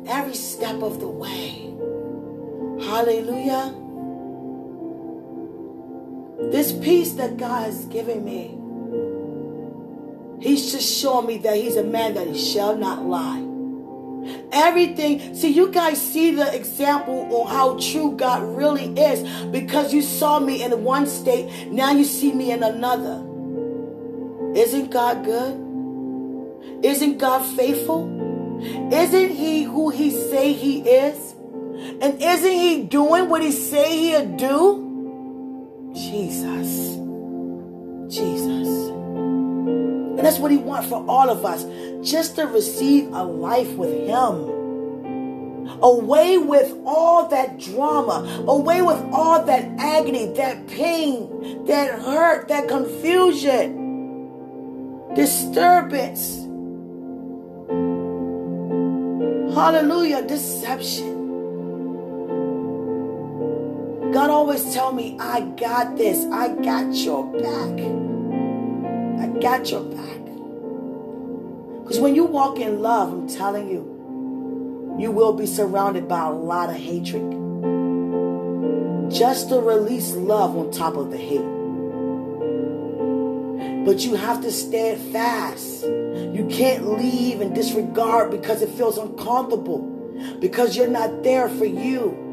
every 0.06 0.34
step 0.34 0.82
of 0.82 0.98
the 1.00 1.08
way. 1.08 1.69
Hallelujah. 2.82 3.74
This 6.50 6.72
peace 6.72 7.12
that 7.12 7.36
God 7.36 7.66
has 7.66 7.84
given 7.86 8.24
me, 8.24 8.56
He's 10.40 10.72
just 10.72 11.00
showing 11.00 11.26
me 11.26 11.38
that 11.38 11.56
He's 11.56 11.76
a 11.76 11.84
man 11.84 12.14
that 12.14 12.26
He 12.26 12.38
shall 12.38 12.76
not 12.76 13.04
lie. 13.04 13.46
Everything, 14.52 15.34
see, 15.34 15.48
you 15.48 15.70
guys 15.70 16.00
see 16.00 16.34
the 16.34 16.54
example 16.54 17.42
of 17.42 17.50
how 17.50 17.78
true 17.78 18.12
God 18.16 18.42
really 18.56 18.86
is 18.98 19.46
because 19.46 19.92
you 19.94 20.02
saw 20.02 20.38
me 20.38 20.62
in 20.62 20.82
one 20.84 21.06
state, 21.06 21.70
now 21.70 21.92
you 21.92 22.04
see 22.04 22.32
me 22.32 22.50
in 22.50 22.62
another. 22.62 23.26
Isn't 24.58 24.90
God 24.90 25.24
good? 25.24 26.84
Isn't 26.84 27.18
God 27.18 27.44
faithful? 27.56 28.08
Isn't 28.92 29.30
he 29.30 29.62
who 29.62 29.90
he 29.90 30.10
say 30.10 30.52
he 30.52 30.80
is? 30.80 31.29
And 31.80 32.22
isn't 32.22 32.50
he 32.50 32.82
doing 32.82 33.28
what 33.28 33.42
he 33.42 33.52
say 33.52 33.98
he'll 33.98 34.36
do? 34.36 35.92
Jesus. 35.94 36.96
Jesus. 38.14 38.68
And 38.88 40.18
that's 40.18 40.38
what 40.38 40.50
he 40.50 40.58
wants 40.58 40.88
for 40.88 41.04
all 41.08 41.30
of 41.30 41.44
us. 41.46 41.64
Just 42.06 42.36
to 42.36 42.46
receive 42.46 43.08
a 43.12 43.24
life 43.24 43.72
with 43.74 44.06
him. 44.06 44.58
Away 45.82 46.36
with 46.36 46.76
all 46.84 47.28
that 47.28 47.58
drama, 47.58 48.44
away 48.46 48.82
with 48.82 49.02
all 49.12 49.42
that 49.44 49.64
agony, 49.78 50.26
that 50.34 50.66
pain, 50.66 51.64
that 51.66 52.00
hurt, 52.00 52.48
that 52.48 52.68
confusion, 52.68 53.78
disturbance. 55.14 56.36
Hallelujah, 59.54 60.26
deception. 60.26 61.19
God 64.12 64.30
always 64.30 64.74
tell 64.74 64.92
me, 64.92 65.16
I 65.20 65.40
got 65.40 65.96
this. 65.96 66.24
I 66.32 66.48
got 66.48 66.94
your 66.94 67.24
back. 67.38 67.78
I 69.20 69.28
got 69.40 69.70
your 69.70 69.84
back. 69.84 70.24
Because 71.82 72.00
when 72.00 72.16
you 72.16 72.24
walk 72.24 72.58
in 72.58 72.82
love, 72.82 73.12
I'm 73.12 73.28
telling 73.28 73.68
you, 73.68 74.96
you 74.98 75.12
will 75.12 75.32
be 75.32 75.46
surrounded 75.46 76.08
by 76.08 76.26
a 76.26 76.32
lot 76.32 76.70
of 76.70 76.76
hatred. 76.76 77.22
Just 79.12 79.48
to 79.48 79.60
release 79.60 80.12
love 80.12 80.56
on 80.56 80.72
top 80.72 80.96
of 80.96 81.10
the 81.10 81.16
hate. 81.16 81.40
But 83.84 84.00
you 84.04 84.14
have 84.14 84.42
to 84.42 84.50
stand 84.50 85.00
fast. 85.12 85.84
You 85.84 86.48
can't 86.50 86.98
leave 86.98 87.40
and 87.40 87.54
disregard 87.54 88.30
because 88.30 88.60
it 88.60 88.70
feels 88.70 88.98
uncomfortable. 88.98 89.86
Because 90.40 90.76
you're 90.76 90.88
not 90.88 91.22
there 91.22 91.48
for 91.48 91.64
you, 91.64 92.29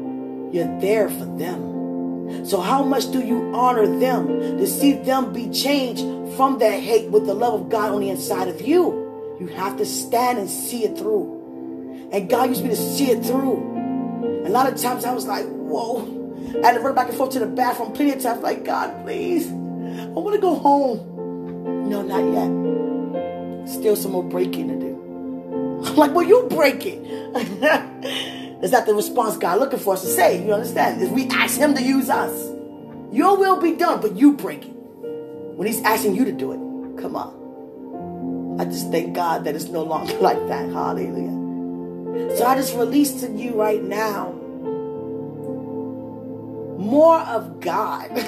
you're 0.52 0.80
there 0.80 1.08
for 1.08 1.24
them. 1.24 2.44
So, 2.44 2.60
how 2.60 2.82
much 2.82 3.10
do 3.10 3.20
you 3.20 3.52
honor 3.54 3.86
them 3.98 4.28
to 4.58 4.66
see 4.66 4.92
them 4.92 5.32
be 5.32 5.50
changed 5.50 6.02
from 6.36 6.58
that 6.58 6.80
hate 6.80 7.10
with 7.10 7.26
the 7.26 7.34
love 7.34 7.54
of 7.54 7.68
God 7.68 7.92
on 7.92 8.00
the 8.00 8.10
inside 8.10 8.48
of 8.48 8.60
you? 8.60 9.36
You 9.40 9.46
have 9.48 9.76
to 9.78 9.86
stand 9.86 10.38
and 10.38 10.50
see 10.50 10.84
it 10.84 10.98
through. 10.98 12.08
And 12.12 12.28
God 12.28 12.48
used 12.48 12.62
me 12.62 12.70
to 12.70 12.76
see 12.76 13.10
it 13.10 13.24
through. 13.24 14.42
A 14.46 14.50
lot 14.50 14.70
of 14.72 14.80
times 14.80 15.04
I 15.04 15.12
was 15.12 15.26
like, 15.26 15.46
whoa. 15.46 16.16
I 16.62 16.66
had 16.66 16.74
to 16.74 16.80
run 16.80 16.94
back 16.94 17.08
and 17.08 17.16
forth 17.16 17.30
to 17.32 17.38
the 17.38 17.46
bathroom 17.46 17.92
plenty 17.92 18.12
of 18.12 18.22
times, 18.22 18.42
like, 18.42 18.64
God, 18.64 19.04
please. 19.04 19.48
I 19.48 20.06
want 20.06 20.34
to 20.34 20.40
go 20.40 20.54
home. 20.54 21.88
No, 21.88 22.02
not 22.02 22.24
yet. 22.32 23.68
Still 23.68 23.96
some 23.96 24.12
more 24.12 24.24
breaking 24.24 24.68
to 24.68 24.76
do. 24.76 25.82
I'm 25.86 25.96
like, 25.96 26.14
well, 26.14 26.26
you 26.26 26.46
break 26.50 26.84
it. 26.84 28.34
Is 28.62 28.72
that 28.72 28.86
the 28.86 28.94
response 28.94 29.36
God 29.36 29.60
looking 29.60 29.78
for 29.78 29.94
us 29.94 30.02
to 30.02 30.08
say? 30.08 30.44
You 30.44 30.52
understand? 30.52 31.00
If 31.00 31.10
we 31.10 31.28
ask 31.28 31.58
Him 31.58 31.74
to 31.74 31.82
use 31.82 32.10
us, 32.10 32.32
your 33.12 33.36
will 33.36 33.60
be 33.60 33.74
done, 33.76 34.00
but 34.00 34.16
you 34.16 34.32
break 34.32 34.64
it. 34.64 34.72
When 34.72 35.66
He's 35.66 35.82
asking 35.82 36.16
you 36.16 36.24
to 36.24 36.32
do 36.32 36.52
it, 36.52 37.00
come 37.00 37.14
on. 37.14 38.58
I 38.60 38.64
just 38.64 38.90
thank 38.90 39.14
God 39.14 39.44
that 39.44 39.54
it's 39.54 39.68
no 39.68 39.82
longer 39.84 40.14
like 40.20 40.44
that. 40.48 40.70
Hallelujah. 40.70 42.36
So 42.36 42.44
I 42.44 42.56
just 42.56 42.74
release 42.74 43.20
to 43.20 43.30
you 43.30 43.54
right 43.54 43.82
now 43.82 44.32
more 46.78 47.20
of 47.20 47.60
God. 47.60 48.10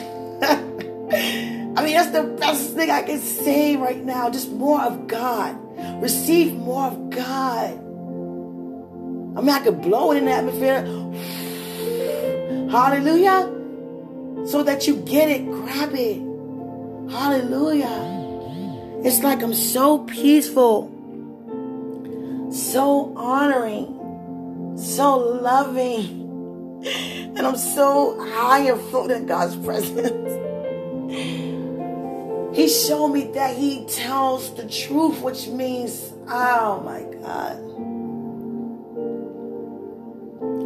I 1.12 1.84
mean, 1.84 1.94
that's 1.94 2.10
the 2.10 2.36
best 2.38 2.74
thing 2.74 2.90
I 2.90 3.02
can 3.02 3.20
say 3.20 3.76
right 3.76 4.04
now. 4.04 4.30
Just 4.30 4.50
more 4.50 4.80
of 4.80 5.06
God. 5.06 5.56
Receive 6.02 6.54
more 6.54 6.86
of 6.86 7.10
God. 7.10 7.89
I 9.36 9.40
mean, 9.40 9.50
I 9.50 9.60
could 9.60 9.80
blow 9.82 10.12
it 10.12 10.18
in 10.18 10.24
the 10.26 10.32
atmosphere. 10.32 10.82
Hallelujah. 12.70 13.56
So 14.46 14.62
that 14.62 14.86
you 14.86 14.96
get 14.96 15.28
it, 15.28 15.46
grab 15.50 15.94
it. 15.94 16.20
Hallelujah. 17.10 18.08
It's 19.04 19.22
like 19.22 19.42
I'm 19.42 19.54
so 19.54 19.98
peaceful 19.98 20.96
so 22.52 23.14
honoring, 23.16 24.76
so 24.76 25.16
loving. 25.18 26.18
And 27.36 27.46
I'm 27.46 27.56
so 27.56 28.18
high 28.32 28.60
and 28.60 28.80
floating 28.88 29.18
in 29.18 29.26
God's 29.26 29.56
presence. 29.56 30.08
He 32.56 32.68
showed 32.68 33.08
me 33.08 33.30
that 33.34 33.56
He 33.56 33.84
tells 33.86 34.54
the 34.54 34.68
truth, 34.68 35.20
which 35.20 35.46
means, 35.46 36.12
oh 36.28 36.82
my 36.84 37.02
God. 37.22 37.69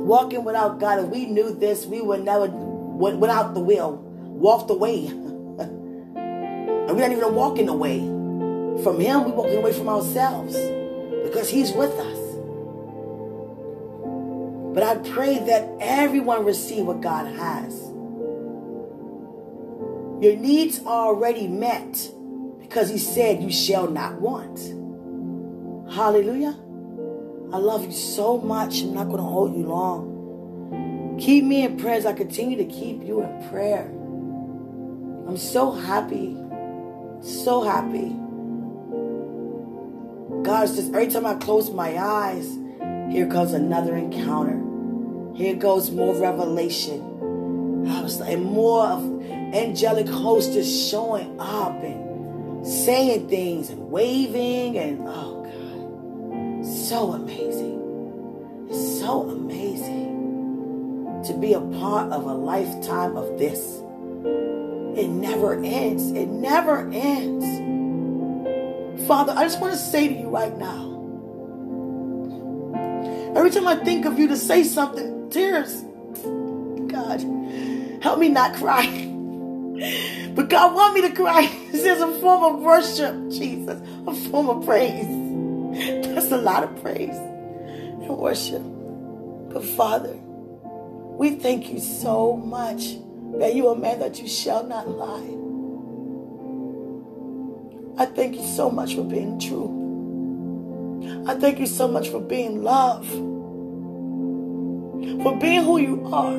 Walking 0.04 0.44
without 0.44 0.78
God, 0.78 0.98
if 0.98 1.06
we 1.06 1.24
knew 1.24 1.54
this, 1.54 1.86
we 1.86 2.02
would 2.02 2.22
never, 2.24 2.46
without 2.46 3.54
the 3.54 3.60
will, 3.60 3.96
walk 4.20 4.68
the 4.68 4.74
way. 4.74 5.06
and 5.06 6.90
we're 6.90 7.08
not 7.08 7.10
even 7.10 7.34
walking 7.34 7.70
away 7.70 8.00
from 8.82 9.00
Him, 9.00 9.24
we're 9.24 9.34
walking 9.34 9.56
away 9.56 9.72
from 9.72 9.88
ourselves 9.88 10.54
because 11.24 11.48
He's 11.48 11.72
with 11.72 11.92
us. 11.92 12.18
But 14.74 14.82
I 14.82 14.96
pray 15.14 15.38
that 15.38 15.70
everyone 15.80 16.44
receive 16.44 16.84
what 16.84 17.00
God 17.00 17.26
has. 17.36 17.80
Your 20.22 20.36
needs 20.36 20.80
are 20.80 21.06
already 21.06 21.48
met 21.48 22.10
because 22.60 22.90
He 22.90 22.98
said, 22.98 23.42
You 23.42 23.50
shall 23.50 23.88
not 23.88 24.20
want. 24.20 24.58
Hallelujah. 25.90 26.58
I 27.54 27.58
love 27.58 27.84
you 27.84 27.92
so 27.92 28.38
much. 28.38 28.82
I'm 28.82 28.94
not 28.94 29.04
going 29.04 29.18
to 29.18 29.22
hold 29.22 29.56
you 29.56 29.62
long. 29.62 31.16
Keep 31.20 31.44
me 31.44 31.62
in 31.64 31.76
prayer 31.76 31.94
as 31.94 32.04
I 32.04 32.12
continue 32.12 32.58
to 32.58 32.64
keep 32.64 33.04
you 33.04 33.22
in 33.22 33.48
prayer. 33.48 33.84
I'm 35.28 35.36
so 35.36 35.70
happy. 35.70 36.36
So 37.22 37.62
happy 37.62 38.16
God, 40.42 40.66
just 40.66 40.92
every 40.92 41.06
time 41.06 41.24
I 41.24 41.34
close 41.36 41.70
my 41.70 41.96
eyes, 41.96 42.46
here 43.10 43.26
comes 43.28 43.52
another 43.52 43.96
encounter. 43.96 44.60
Here 45.36 45.54
goes 45.54 45.90
more 45.92 46.14
revelation. 46.14 47.86
I 47.88 48.02
was 48.02 48.18
like, 48.20 48.38
more 48.40 48.84
of 48.84 49.02
angelic 49.30 50.08
hosts 50.08 50.52
just 50.54 50.90
showing 50.90 51.40
up 51.40 51.82
and 51.84 52.66
saying 52.66 53.28
things 53.28 53.70
and 53.70 53.90
waving 53.90 54.76
and 54.76 55.02
oh 55.06 55.33
so 56.64 57.12
amazing. 57.12 58.66
It's 58.70 59.00
so 59.00 59.28
amazing 59.28 61.22
to 61.26 61.34
be 61.34 61.54
a 61.54 61.60
part 61.60 62.12
of 62.12 62.24
a 62.24 62.34
lifetime 62.34 63.16
of 63.16 63.38
this. 63.38 63.80
It 64.98 65.08
never 65.08 65.54
ends. 65.62 66.10
It 66.12 66.28
never 66.28 66.90
ends. 66.92 67.44
Father, 69.06 69.32
I 69.36 69.42
just 69.44 69.60
want 69.60 69.74
to 69.74 69.78
say 69.78 70.08
to 70.08 70.14
you 70.14 70.28
right 70.28 70.56
now. 70.56 70.92
Every 73.36 73.50
time 73.50 73.66
I 73.66 73.76
think 73.76 74.06
of 74.06 74.18
you 74.18 74.28
to 74.28 74.36
say 74.36 74.62
something, 74.62 75.28
tears. 75.30 75.82
God, 76.88 77.20
help 78.02 78.18
me 78.18 78.28
not 78.28 78.54
cry. 78.54 79.10
But 80.34 80.48
God 80.48 80.74
want 80.74 80.94
me 80.94 81.02
to 81.02 81.12
cry. 81.12 81.48
This 81.72 81.84
is 81.84 82.00
a 82.02 82.10
form 82.20 82.42
of 82.44 82.60
worship, 82.62 83.30
Jesus. 83.30 83.80
A 84.06 84.14
form 84.14 84.48
of 84.48 84.64
praise. 84.64 85.23
That's 86.24 86.40
a 86.40 86.42
lot 86.42 86.64
of 86.64 86.80
praise 86.80 87.18
and 87.18 88.08
worship. 88.16 88.62
But 89.52 89.62
Father, 89.62 90.16
we 90.16 91.32
thank 91.32 91.68
you 91.68 91.78
so 91.78 92.34
much 92.34 92.94
that 93.38 93.54
you 93.54 93.68
are 93.68 93.74
a 93.74 93.78
man 93.78 93.98
that 93.98 94.22
you 94.22 94.26
shall 94.26 94.66
not 94.66 94.88
lie. 94.88 95.36
I 98.02 98.06
thank 98.06 98.36
you 98.36 98.42
so 98.42 98.70
much 98.70 98.94
for 98.94 99.04
being 99.04 99.38
true. 99.38 99.68
I 101.28 101.34
thank 101.34 101.58
you 101.58 101.66
so 101.66 101.88
much 101.88 102.08
for 102.08 102.20
being 102.20 102.62
love, 102.62 103.06
for 103.06 103.20
being 105.38 105.62
who 105.62 105.76
you 105.76 106.06
are. 106.06 106.38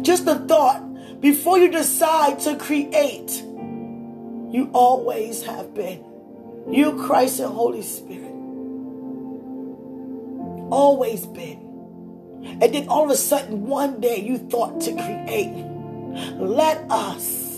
Just 0.00 0.26
a 0.26 0.36
thought 0.36 1.20
before 1.20 1.58
you 1.58 1.70
decide 1.70 2.40
to 2.40 2.56
create, 2.56 3.44
you 4.50 4.70
always 4.72 5.42
have 5.42 5.74
been. 5.74 6.09
You, 6.70 7.04
Christ, 7.06 7.40
and 7.40 7.52
Holy 7.52 7.82
Spirit. 7.82 8.34
Always 10.70 11.26
been. 11.26 11.68
And 12.62 12.74
then 12.74 12.88
all 12.88 13.04
of 13.04 13.10
a 13.10 13.16
sudden, 13.16 13.66
one 13.66 14.00
day 14.00 14.20
you 14.20 14.38
thought 14.38 14.80
to 14.82 14.92
create. 14.92 15.66
Let 16.38 16.78
us 16.90 17.50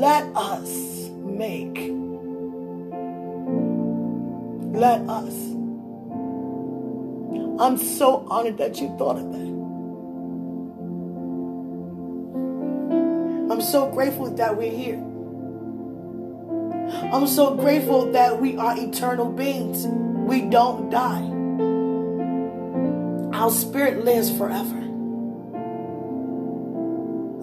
Let 0.00 0.24
us 0.34 1.10
make. 1.20 1.92
Let 4.72 5.00
us. 5.02 5.34
I'm 7.60 7.76
so 7.76 8.26
honored 8.30 8.56
that 8.56 8.80
you 8.80 8.96
thought 8.96 9.18
of 9.18 9.30
that. 9.32 9.74
I'm 13.52 13.60
so 13.60 13.90
grateful 13.90 14.30
that 14.36 14.56
we're 14.56 14.72
here. 14.72 15.02
I'm 17.12 17.26
so 17.26 17.56
grateful 17.56 18.12
that 18.12 18.40
we 18.40 18.56
are 18.56 18.78
eternal 18.78 19.32
beings. 19.32 19.84
We 19.84 20.42
don't 20.42 20.90
die. 20.90 21.26
Our 23.36 23.50
spirit 23.50 24.04
lives 24.04 24.30
forever. 24.30 24.76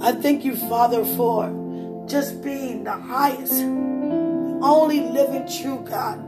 I 0.01 0.13
thank 0.13 0.45
you, 0.45 0.55
Father, 0.55 1.03
for 1.03 2.05
just 2.07 2.41
being 2.41 2.85
the 2.85 2.93
highest, 2.93 3.61
only 3.61 5.01
living 5.01 5.45
true 5.49 5.83
God. 5.85 6.23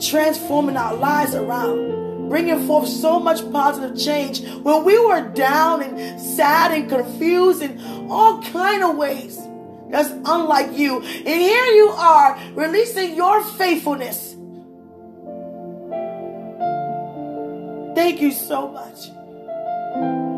Transforming 0.00 0.78
our 0.78 0.94
lives 0.94 1.34
around, 1.34 2.30
bringing 2.30 2.66
forth 2.66 2.88
so 2.88 3.20
much 3.20 3.42
positive 3.52 3.98
change 3.98 4.42
when 4.62 4.84
we 4.84 4.98
were 4.98 5.28
down 5.34 5.82
and 5.82 6.18
sad 6.18 6.72
and 6.72 6.88
confused 6.88 7.60
in 7.60 7.78
all 8.10 8.42
kind 8.42 8.82
of 8.82 8.96
ways. 8.96 9.38
That's 9.92 10.10
unlike 10.24 10.72
you. 10.72 11.00
And 11.02 11.28
here 11.28 11.64
you 11.66 11.90
are 11.90 12.38
releasing 12.54 13.14
your 13.14 13.44
faithfulness. 13.44 14.34
Thank 17.94 18.22
you 18.22 18.32
so 18.32 18.68
much. 18.68 20.31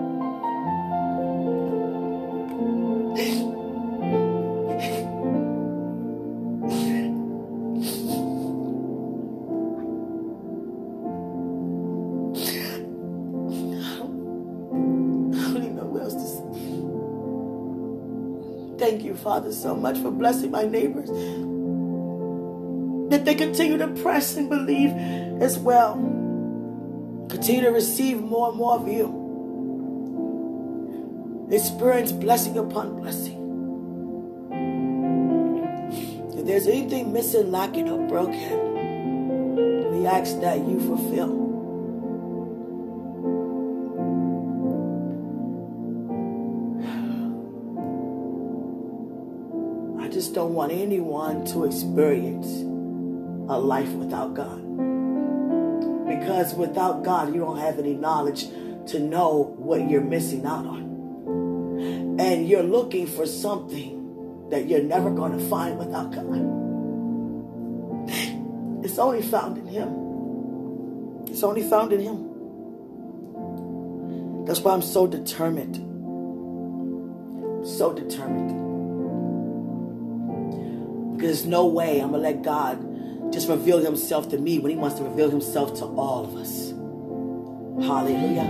Father, 19.35 19.51
so 19.51 19.75
much 19.75 19.99
for 19.99 20.13
blessing 20.13 20.53
my 20.53 20.63
neighbors. 20.65 21.09
That 23.11 23.25
they 23.25 23.35
continue 23.35 23.77
to 23.79 23.89
press 24.01 24.37
and 24.37 24.49
believe 24.49 24.93
as 25.43 25.59
well. 25.59 25.95
Continue 27.29 27.63
to 27.63 27.71
receive 27.71 28.21
more 28.21 28.51
and 28.51 28.57
more 28.57 28.75
of 28.75 28.87
you. 28.87 29.11
Experience 31.51 32.13
blessing 32.13 32.57
upon 32.57 33.01
blessing. 33.01 33.41
If 36.39 36.47
there's 36.47 36.69
anything 36.69 37.13
missing, 37.13 37.51
lacking, 37.51 37.91
or 37.91 38.07
broken, 38.07 38.77
we 39.99 40.07
ask 40.07 40.41
that 40.43 40.59
you 40.59 40.79
fulfill. 40.79 41.44
Just 50.25 50.35
don't 50.35 50.55
want 50.55 50.73
anyone 50.73 51.45
to 51.45 51.65
experience 51.67 52.47
a 53.51 53.59
life 53.59 53.91
without 53.91 54.33
God. 54.33 54.57
Because 56.09 56.55
without 56.55 57.03
God, 57.05 57.35
you 57.35 57.41
don't 57.41 57.59
have 57.59 57.79
any 57.79 57.93
knowledge 57.93 58.47
to 58.87 59.01
know 59.01 59.55
what 59.59 59.87
you're 59.91 60.01
missing 60.01 60.47
out 60.47 60.65
on. 60.65 62.17
And 62.19 62.49
you're 62.49 62.63
looking 62.63 63.07
for 63.07 63.27
something 63.27 64.49
that 64.49 64.67
you're 64.67 64.83
never 64.83 65.11
going 65.11 65.39
to 65.39 65.45
find 65.45 65.79
without 65.79 66.11
God. 66.11 66.25
It's 68.83 68.99
only 68.99 69.21
found 69.21 69.59
in 69.59 69.67
Him. 69.67 71.27
It's 71.29 71.43
only 71.43 71.69
found 71.69 71.93
in 71.93 72.01
Him. 72.01 72.31
That's 74.47 74.61
why 74.61 74.73
I'm 74.73 74.81
so 74.81 75.07
determined. 75.07 75.77
So 77.67 77.93
determined 77.93 78.64
there's 81.25 81.47
no 81.47 81.67
way 81.67 82.01
I'm 82.01 82.11
going 82.11 82.23
to 82.23 82.29
let 82.29 82.43
God 82.43 83.33
just 83.33 83.49
reveal 83.49 83.79
himself 83.79 84.29
to 84.31 84.39
me 84.39 84.59
when 84.59 84.71
he 84.71 84.77
wants 84.77 84.99
to 84.99 85.05
reveal 85.05 85.31
himself 85.31 85.75
to 85.79 85.85
all 85.85 86.25
of 86.25 86.37
us. 86.37 86.71
Hallelujah. 87.87 88.43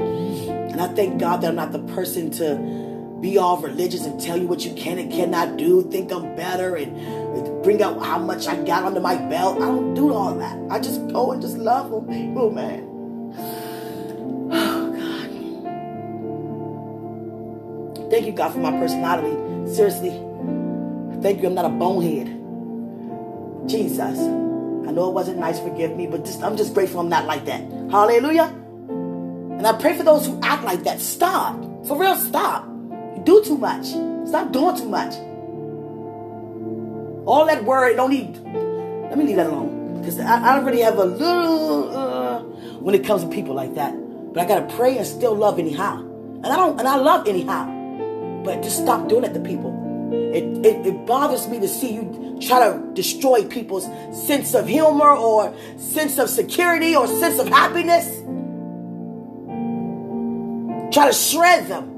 And 0.73 0.81
I 0.81 0.89
thank 0.89 1.21
God 1.21 1.41
that 1.41 1.49
I'm 1.49 1.57
not 1.57 1.73
the 1.73 1.79
person 1.95 2.31
to 2.33 3.19
be 3.21 3.39
all 3.39 3.59
religious 3.59 4.05
and 4.05 4.21
tell 4.21 4.37
you 4.37 4.47
what 4.47 4.65
you 4.67 4.75
can 4.75 4.99
and 4.99 5.11
cannot 5.11 5.57
do, 5.57 5.89
think 5.91 6.13
I'm 6.13 6.37
better 6.37 6.75
and 6.77 7.63
bring 7.63 7.83
out 7.83 8.05
how 8.05 8.19
much 8.19 8.47
I 8.47 8.63
got 8.65 8.83
under 8.85 9.01
my 9.01 9.17
belt. 9.17 9.57
I 9.63 9.67
don't 9.67 9.95
do 9.95 10.13
all 10.13 10.35
that. 10.35 10.59
I 10.71 10.79
just 10.81 11.09
go 11.09 11.33
and 11.33 11.41
just 11.41 11.57
love 11.57 11.93
on 11.93 12.07
people, 12.07 12.51
man. 12.51 12.91
Oh, 14.53 14.93
God. 17.97 18.11
Thank 18.11 18.27
you, 18.27 18.33
God, 18.33 18.53
for 18.53 18.59
my 18.59 18.73
personality. 18.73 19.73
Seriously. 19.73 20.11
Thank 21.23 21.41
you, 21.41 21.49
I'm 21.49 21.55
not 21.55 21.65
a 21.65 21.71
bonehead. 21.71 22.34
Jesus. 23.67 24.19
I 24.19 24.91
know 24.93 25.09
it 25.09 25.15
wasn't 25.15 25.39
nice, 25.39 25.59
forgive 25.59 25.97
me, 25.97 26.07
but 26.07 26.25
just, 26.25 26.43
I'm 26.43 26.57
just 26.57 26.75
grateful 26.75 27.01
I'm 27.01 27.09
not 27.09 27.27
like 27.27 27.47
that. 27.47 27.63
Hallelujah. 27.91 28.53
And 29.65 29.67
I 29.67 29.73
pray 29.73 29.97
for 29.97 30.03
those 30.03 30.27
who 30.27 30.39
act 30.43 30.65
like 30.65 30.85
that. 30.85 31.01
Stop. 31.01 31.57
For 31.87 31.99
real, 31.99 32.17
stop. 32.17 32.67
You 33.17 33.23
do 33.25 33.43
too 33.45 33.57
much. 33.57 33.87
Stop 34.27 34.53
doing 34.53 34.77
too 34.77 34.89
much. 34.89 35.15
All 37.27 37.47
that 37.47 37.65
worry, 37.65 37.95
don't 37.95 38.11
need. 38.11 38.37
Let 39.09 39.17
me 39.17 39.25
leave 39.25 39.37
that 39.37 39.47
alone. 39.47 40.01
Because 40.01 40.21
I, 40.21 40.39
I 40.39 40.59
already 40.59 40.81
have 40.81 40.99
a 40.99 41.05
little 41.05 41.97
uh, 41.97 42.43
when 42.81 42.95
it 42.95 43.05
comes 43.07 43.23
to 43.23 43.29
people 43.31 43.55
like 43.55 43.75
that. 43.77 43.95
But 44.35 44.43
I 44.43 44.47
gotta 44.47 44.75
pray 44.77 44.99
and 44.99 45.07
still 45.07 45.35
love 45.35 45.59
anyhow. 45.59 46.01
And 46.01 46.47
I 46.47 46.57
don't 46.57 46.79
and 46.79 46.87
I 46.87 46.97
love 46.97 47.27
anyhow. 47.27 47.65
But 48.45 48.63
just 48.63 48.83
stop 48.83 49.09
doing 49.09 49.25
it 49.25 49.33
to 49.33 49.41
people. 49.41 49.84
It, 50.13 50.67
it, 50.67 50.87
it 50.87 51.07
bothers 51.07 51.49
me 51.49 51.61
to 51.61 51.69
see 51.69 51.95
you 51.95 52.39
try 52.43 52.69
to 52.69 52.91
destroy 52.95 53.45
people's 53.45 53.85
sense 54.27 54.55
of 54.55 54.67
humor 54.67 55.11
or 55.11 55.55
sense 55.79 56.19
of 56.19 56.29
security 56.29 56.95
or 56.97 57.07
sense 57.07 57.39
of 57.39 57.49
happiness. 57.49 58.07
Try 60.95 61.07
to 61.07 61.13
shred 61.13 61.69
them. 61.69 61.91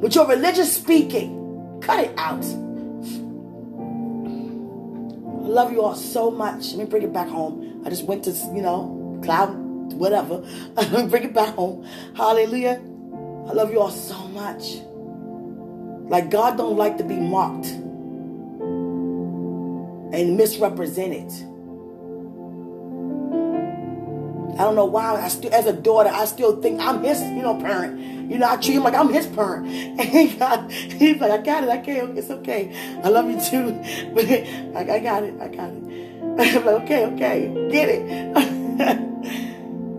With 0.00 0.14
your 0.14 0.26
religious 0.26 0.74
speaking, 0.74 1.80
cut 1.82 2.04
it 2.04 2.14
out. 2.18 2.44
I 5.44 5.46
love 5.46 5.72
you 5.72 5.82
all 5.82 5.94
so 5.94 6.30
much. 6.30 6.72
Let 6.72 6.78
me 6.78 6.84
bring 6.84 7.02
it 7.02 7.12
back 7.12 7.28
home. 7.28 7.82
I 7.86 7.90
just 7.90 8.04
went 8.04 8.24
to, 8.24 8.30
you 8.30 8.62
know, 8.62 9.20
cloud, 9.22 9.54
whatever. 9.94 10.44
bring 11.08 11.24
it 11.24 11.34
back 11.34 11.54
home. 11.54 11.86
Hallelujah. 12.16 12.82
I 13.46 13.52
love 13.52 13.72
you 13.72 13.80
all 13.80 13.90
so 13.90 14.16
much. 14.28 14.76
Like 16.10 16.30
God 16.30 16.56
don't 16.56 16.76
like 16.76 16.98
to 16.98 17.04
be 17.04 17.16
mocked 17.16 17.66
and 20.14 20.36
misrepresented. 20.36 21.30
I 24.54 24.58
don't 24.58 24.76
know 24.76 24.84
why. 24.84 25.20
I 25.20 25.28
still, 25.28 25.52
as 25.52 25.66
a 25.66 25.72
daughter, 25.72 26.10
I 26.12 26.26
still 26.26 26.62
think 26.62 26.80
I'm 26.80 27.02
his, 27.02 27.20
you 27.20 27.42
know, 27.42 27.58
parent. 27.60 28.30
You 28.30 28.38
know, 28.38 28.48
I 28.48 28.56
treat 28.56 28.74
him 28.76 28.84
like 28.84 28.94
I'm 28.94 29.12
his 29.12 29.26
parent. 29.26 29.66
And 29.98 30.08
he's 30.70 31.20
like, 31.20 31.30
I 31.32 31.38
got 31.38 31.64
it. 31.64 31.70
I 31.70 31.78
can't. 31.78 32.16
It's 32.16 32.30
okay. 32.30 32.72
I 33.02 33.08
love 33.08 33.28
you 33.28 33.40
too. 33.40 33.72
But 34.14 34.26
I, 34.26 34.94
I 34.94 34.98
got 35.00 35.24
it. 35.24 35.34
I 35.40 35.48
got 35.48 35.70
it. 35.70 35.82
I'm 36.56 36.64
like, 36.64 36.82
okay, 36.84 37.06
okay, 37.06 37.68
get 37.70 37.88
it. 37.88 39.03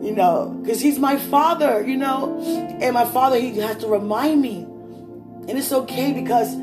You 0.06 0.12
know, 0.12 0.56
because 0.62 0.80
he's 0.80 1.00
my 1.00 1.18
father, 1.18 1.84
you 1.86 1.98
know, 1.98 2.40
and 2.80 2.94
my 2.94 3.06
father, 3.06 3.40
he 3.40 3.58
has 3.58 3.78
to 3.78 3.88
remind 3.88 4.40
me. 4.40 4.62
And 5.48 5.52
it's 5.58 5.72
okay 5.72 6.14
because 6.14 6.56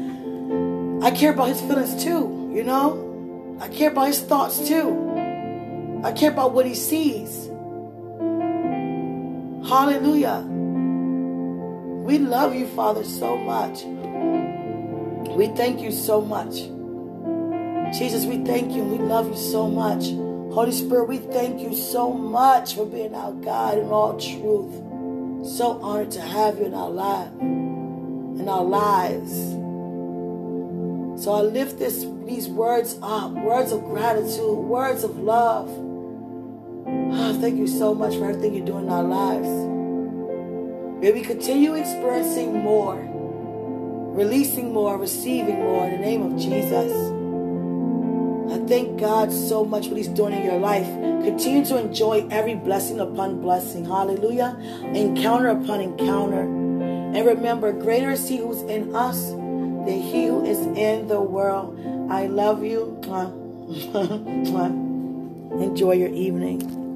I 1.04 1.10
care 1.10 1.32
about 1.32 1.48
his 1.48 1.60
feelings 1.60 2.04
too, 2.04 2.52
you 2.54 2.62
know, 2.62 3.58
I 3.60 3.66
care 3.68 3.90
about 3.90 4.06
his 4.06 4.20
thoughts 4.20 4.68
too, 4.68 6.00
I 6.04 6.12
care 6.12 6.30
about 6.30 6.52
what 6.52 6.66
he 6.66 6.74
sees. 6.76 7.48
Hallelujah. 9.68 10.46
We 12.04 12.18
love 12.18 12.54
you, 12.54 12.68
Father, 12.68 13.02
so 13.02 13.36
much. 13.36 13.82
We 15.30 15.48
thank 15.48 15.80
you 15.80 15.90
so 15.90 16.20
much. 16.20 16.68
Jesus, 17.98 18.24
we 18.24 18.44
thank 18.44 18.72
you. 18.72 18.84
We 18.84 18.98
love 18.98 19.28
you 19.28 19.36
so 19.36 19.68
much. 19.68 20.31
Holy 20.52 20.70
Spirit, 20.70 21.08
we 21.08 21.16
thank 21.16 21.62
you 21.62 21.74
so 21.74 22.12
much 22.12 22.74
for 22.74 22.84
being 22.84 23.14
our 23.14 23.32
God 23.32 23.78
in 23.78 23.88
all 23.88 24.20
truth. 24.20 24.74
So 25.56 25.80
honored 25.80 26.10
to 26.10 26.20
have 26.20 26.58
you 26.58 26.66
in 26.66 26.74
our 26.74 26.90
life, 26.90 27.32
in 27.40 28.46
our 28.46 28.62
lives. 28.62 29.32
So 31.24 31.32
I 31.32 31.40
lift 31.40 31.78
this, 31.78 32.04
these 32.26 32.48
words 32.48 32.98
up, 33.02 33.30
words 33.30 33.72
of 33.72 33.82
gratitude, 33.84 34.58
words 34.58 35.04
of 35.04 35.16
love. 35.16 35.70
Oh, 35.70 37.38
thank 37.40 37.56
you 37.56 37.66
so 37.66 37.94
much 37.94 38.14
for 38.16 38.28
everything 38.28 38.54
you're 38.54 38.66
doing 38.66 38.84
in 38.84 38.92
our 38.92 39.04
lives. 39.04 39.48
May 41.00 41.12
we 41.12 41.22
continue 41.22 41.72
experiencing 41.76 42.58
more, 42.58 42.96
releasing 44.14 44.70
more, 44.70 44.98
receiving 44.98 45.60
more 45.60 45.86
in 45.86 45.92
the 45.92 46.06
name 46.06 46.22
of 46.22 46.38
Jesus. 46.38 47.11
Thank 48.68 49.00
God 49.00 49.32
so 49.32 49.64
much 49.64 49.88
what 49.88 49.96
He's 49.96 50.08
doing 50.08 50.32
in 50.32 50.44
your 50.44 50.58
life. 50.58 50.86
Continue 51.24 51.64
to 51.66 51.78
enjoy 51.78 52.26
every 52.30 52.54
blessing 52.54 53.00
upon 53.00 53.40
blessing. 53.40 53.84
Hallelujah. 53.84 54.56
Encounter 54.94 55.48
upon 55.48 55.80
encounter. 55.80 56.42
And 56.42 57.26
remember, 57.26 57.72
greater 57.72 58.10
is 58.10 58.28
He 58.28 58.38
who's 58.38 58.62
in 58.62 58.94
us 58.94 59.30
than 59.30 60.00
He 60.00 60.26
who 60.26 60.44
is 60.44 60.58
in 60.76 61.08
the 61.08 61.20
world. 61.20 61.78
I 62.10 62.26
love 62.26 62.64
you. 62.64 62.98
Enjoy 65.60 65.92
your 65.92 66.08
evening. 66.08 66.91